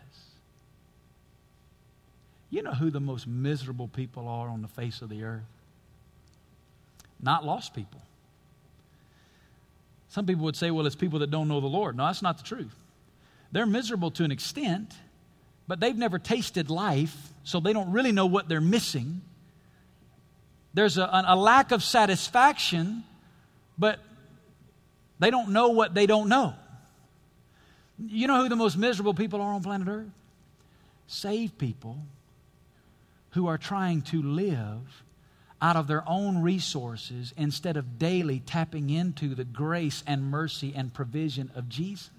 You 2.51 2.63
know 2.63 2.73
who 2.73 2.91
the 2.91 3.01
most 3.01 3.27
miserable 3.27 3.89
people 3.89 4.29
are 4.29 4.49
on 4.49 4.63
the 4.63 4.69
face 4.69 5.03
of 5.03 5.09
the 5.09 5.25
earth? 5.25 5.43
Not 7.21 7.45
lost 7.45 7.75
people. 7.75 8.01
Some 10.09 10.27
people 10.27 10.45
would 10.45 10.57
say, 10.57 10.71
well, 10.71 10.87
it's 10.87 10.97
people 10.97 11.19
that 11.19 11.31
don't 11.31 11.49
know 11.49 11.61
the 11.61 11.67
Lord. 11.67 11.97
No, 11.97 12.07
that's 12.07 12.23
not 12.23 12.39
the 12.39 12.45
truth. 12.45 12.75
They're 13.53 13.67
miserable 13.67 14.11
to 14.13 14.25
an 14.25 14.31
extent, 14.31 14.95
but 15.67 15.81
they've 15.81 15.97
never 15.97 16.19
tasted 16.19 16.71
life, 16.71 17.15
so 17.45 17.61
they 17.61 17.73
don't 17.73 17.93
really 17.93 18.13
know 18.13 18.27
what 18.27 18.49
they're 18.49 18.61
missing. 18.61 19.21
There's 20.75 20.99
a, 20.99 21.25
a 21.27 21.37
lack 21.37 21.73
of 21.73 21.83
satisfaction, 21.83 23.05
but 23.79 23.99
they 25.19 25.31
don't 25.31 25.51
know 25.51 25.71
what 25.71 25.95
they 25.95 26.07
don't 26.07 26.29
know. 26.29 26.55
You 27.99 28.29
know 28.29 28.43
who 28.43 28.49
the 28.49 28.57
most 28.57 28.77
miserable 28.77 29.15
people 29.15 29.41
are 29.41 29.53
on 29.53 29.63
planet 29.63 29.89
Earth? 29.89 30.11
Saved 31.07 31.59
people 31.59 31.99
who 33.31 33.47
are 33.47 33.59
trying 33.59 34.03
to 34.03 34.23
live 34.23 35.03
out 35.61 35.77
of 35.77 35.87
their 35.87 36.05
own 36.09 36.41
resources 36.41 37.35
instead 37.37 37.77
of 37.77 37.99
daily 37.99 38.41
tapping 38.41 38.91
into 38.91 39.35
the 39.35 39.45
grace 39.45 40.05
and 40.07 40.31
mercy 40.31 40.73
and 40.77 40.93
provision 40.95 41.51
of 41.55 41.69
Jesus. 41.69 42.11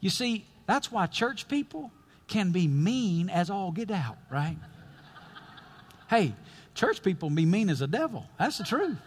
You 0.00 0.10
see, 0.10 0.44
that's 0.66 0.90
why 0.90 1.06
church 1.06 1.48
people 1.48 1.90
can 2.26 2.50
be 2.50 2.66
mean 2.66 3.30
as 3.30 3.50
all 3.50 3.70
get 3.70 3.90
out, 3.90 4.18
right? 4.30 4.56
hey, 6.08 6.32
church 6.74 7.02
people 7.02 7.30
be 7.30 7.46
mean 7.46 7.70
as 7.70 7.82
a 7.82 7.86
devil. 7.86 8.26
That's 8.38 8.58
the 8.58 8.64
truth. 8.64 8.98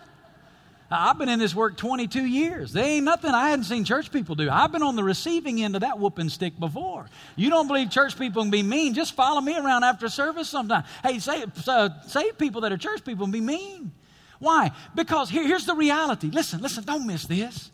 I've 0.91 1.17
been 1.17 1.29
in 1.29 1.39
this 1.39 1.55
work 1.55 1.77
22 1.77 2.25
years. 2.25 2.73
There 2.73 2.83
ain't 2.83 3.05
nothing 3.05 3.31
I 3.31 3.49
hadn't 3.49 3.63
seen 3.65 3.85
church 3.85 4.11
people 4.11 4.35
do. 4.35 4.49
I've 4.49 4.71
been 4.71 4.83
on 4.83 4.97
the 4.97 5.03
receiving 5.03 5.63
end 5.63 5.75
of 5.75 5.81
that 5.81 5.97
whooping 5.97 6.29
stick 6.29 6.59
before. 6.59 7.09
You 7.37 7.49
don't 7.49 7.67
believe 7.67 7.89
church 7.89 8.19
people 8.19 8.41
can 8.41 8.51
be 8.51 8.61
mean? 8.61 8.93
Just 8.93 9.13
follow 9.13 9.39
me 9.39 9.57
around 9.57 9.83
after 9.85 10.09
service 10.09 10.49
sometime. 10.49 10.83
Hey, 11.01 11.19
say, 11.19 11.45
uh, 11.67 11.89
say 12.07 12.31
people 12.33 12.61
that 12.61 12.73
are 12.73 12.77
church 12.77 13.05
people 13.05 13.23
and 13.23 13.31
be 13.31 13.39
mean. 13.41 13.91
Why? 14.39 14.71
Because 14.93 15.29
here, 15.29 15.47
here's 15.47 15.65
the 15.65 15.75
reality. 15.75 16.29
Listen, 16.29 16.61
listen, 16.61 16.83
don't 16.83 17.07
miss 17.07 17.25
this. 17.25 17.71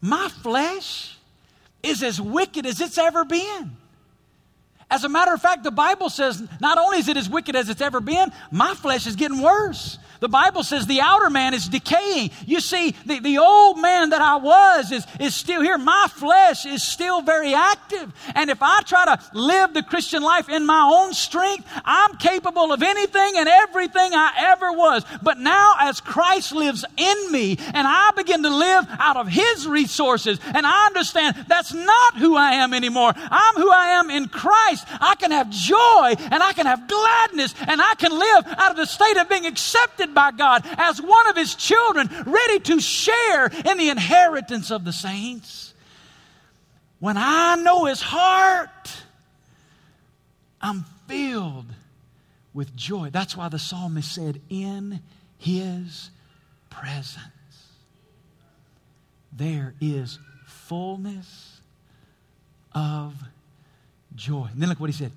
My 0.00 0.28
flesh 0.28 1.18
is 1.82 2.02
as 2.02 2.20
wicked 2.20 2.64
as 2.64 2.80
it's 2.80 2.96
ever 2.96 3.24
been. 3.24 3.76
As 4.94 5.02
a 5.02 5.08
matter 5.08 5.34
of 5.34 5.42
fact, 5.42 5.64
the 5.64 5.72
Bible 5.72 6.08
says 6.08 6.40
not 6.60 6.78
only 6.78 6.98
is 6.98 7.08
it 7.08 7.16
as 7.16 7.28
wicked 7.28 7.56
as 7.56 7.68
it's 7.68 7.80
ever 7.80 7.98
been, 7.98 8.30
my 8.52 8.74
flesh 8.74 9.08
is 9.08 9.16
getting 9.16 9.42
worse. 9.42 9.98
The 10.20 10.28
Bible 10.28 10.62
says 10.62 10.86
the 10.86 11.00
outer 11.00 11.28
man 11.28 11.52
is 11.52 11.68
decaying. 11.68 12.30
You 12.46 12.60
see, 12.60 12.94
the, 13.04 13.20
the 13.20 13.38
old 13.38 13.78
man 13.78 14.08
that 14.10 14.22
I 14.22 14.36
was 14.36 14.90
is, 14.90 15.06
is 15.20 15.34
still 15.34 15.60
here. 15.60 15.76
My 15.76 16.06
flesh 16.10 16.64
is 16.64 16.82
still 16.82 17.20
very 17.20 17.52
active. 17.52 18.10
And 18.34 18.48
if 18.48 18.62
I 18.62 18.80
try 18.86 19.04
to 19.04 19.20
live 19.34 19.74
the 19.74 19.82
Christian 19.82 20.22
life 20.22 20.48
in 20.48 20.64
my 20.64 20.80
own 20.94 21.12
strength, 21.12 21.68
I'm 21.84 22.16
capable 22.16 22.72
of 22.72 22.82
anything 22.82 23.34
and 23.36 23.48
everything 23.48 24.14
I 24.14 24.32
ever 24.52 24.72
was. 24.72 25.04
But 25.22 25.38
now, 25.38 25.74
as 25.80 26.00
Christ 26.00 26.52
lives 26.52 26.84
in 26.96 27.32
me, 27.32 27.58
and 27.58 27.86
I 27.86 28.12
begin 28.16 28.44
to 28.44 28.50
live 28.50 28.86
out 28.98 29.18
of 29.18 29.28
His 29.28 29.66
resources, 29.66 30.38
and 30.54 30.66
I 30.66 30.86
understand 30.86 31.44
that's 31.48 31.74
not 31.74 32.16
who 32.16 32.34
I 32.34 32.52
am 32.52 32.72
anymore. 32.72 33.12
I'm 33.14 33.54
who 33.56 33.70
I 33.70 33.88
am 33.98 34.10
in 34.10 34.28
I 34.88 35.14
can 35.16 35.30
have 35.30 35.50
joy, 35.50 36.14
and 36.30 36.42
I 36.42 36.52
can 36.52 36.66
have 36.66 36.88
gladness, 36.88 37.54
and 37.66 37.80
I 37.80 37.94
can 37.96 38.12
live 38.12 38.46
out 38.58 38.72
of 38.72 38.76
the 38.76 38.86
state 38.86 39.16
of 39.16 39.28
being 39.28 39.46
accepted 39.46 40.14
by 40.14 40.32
God 40.32 40.62
as 40.78 41.00
one 41.00 41.26
of 41.28 41.36
His 41.36 41.54
children, 41.54 42.08
ready 42.26 42.60
to 42.60 42.80
share 42.80 43.46
in 43.46 43.78
the 43.78 43.88
inheritance 43.90 44.70
of 44.70 44.84
the 44.84 44.92
saints. 44.92 45.74
When 47.00 47.16
I 47.16 47.56
know 47.56 47.84
His 47.84 48.00
heart, 48.00 49.02
I'm 50.60 50.84
filled 51.06 51.66
with 52.54 52.74
joy. 52.74 53.10
That's 53.10 53.36
why 53.36 53.48
the 53.48 53.58
psalmist 53.58 54.14
said, 54.14 54.40
In 54.48 55.00
His 55.38 56.10
presence, 56.70 57.18
there 59.32 59.74
is 59.80 60.18
fullness 60.46 61.60
of 62.74 63.14
joy. 64.14 64.48
And 64.52 64.60
then 64.60 64.68
look 64.68 64.80
what 64.80 64.90
he 64.90 64.96
said 64.96 65.12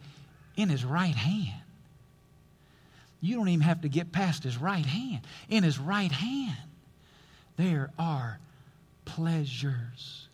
in 0.56 0.70
his 0.70 0.84
right 0.84 1.16
hand 1.16 1.62
you 3.20 3.36
don't 3.36 3.48
even 3.50 3.62
have 3.62 3.82
to 3.82 3.90
get 3.90 4.12
past 4.12 4.44
his 4.44 4.58
right 4.58 4.86
hand. 4.86 5.22
In 5.50 5.64
his 5.64 5.80
right 5.80 6.12
hand, 6.12 6.58
there 7.56 7.92
are 7.98 8.40
pleasures 9.06 10.28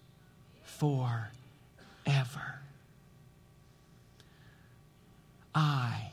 forever. 0.64 1.30
I 5.56 6.12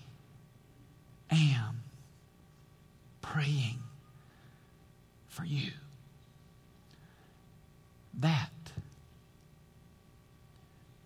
am 1.31 1.83
praying 3.21 3.79
for 5.29 5.45
you. 5.45 5.71
That 8.21 8.51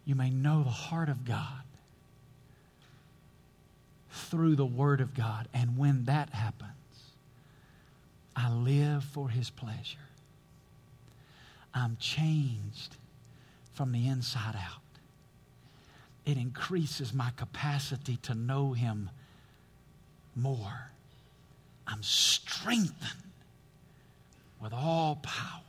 you 0.04 0.14
may 0.14 0.30
know 0.30 0.62
the 0.62 0.70
heart 0.70 1.08
of 1.08 1.24
God 1.24 1.62
through 4.10 4.56
the 4.56 4.66
Word 4.66 5.00
of 5.00 5.14
God. 5.14 5.48
And 5.54 5.78
when 5.78 6.04
that 6.04 6.30
happens, 6.30 6.70
I 8.36 8.50
live 8.52 9.04
for 9.04 9.28
His 9.28 9.50
pleasure. 9.50 9.98
I'm 11.72 11.96
changed 11.98 12.96
from 13.72 13.92
the 13.92 14.06
inside 14.06 14.56
out. 14.56 14.80
It 16.24 16.36
increases 16.36 17.12
my 17.12 17.30
capacity 17.36 18.18
to 18.22 18.34
know 18.34 18.72
Him 18.72 19.10
more. 20.36 20.90
I'm 21.86 22.02
strengthened 22.02 22.92
with 24.62 24.72
all 24.72 25.16
power, 25.22 25.60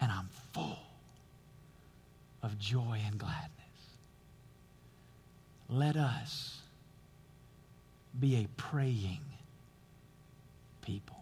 and 0.00 0.12
I'm 0.12 0.28
full 0.52 0.89
of 2.42 2.58
joy 2.58 3.00
and 3.06 3.18
gladness. 3.18 3.50
Let 5.68 5.96
us 5.96 6.58
be 8.18 8.36
a 8.36 8.48
praying 8.56 9.20
people. 10.82 11.19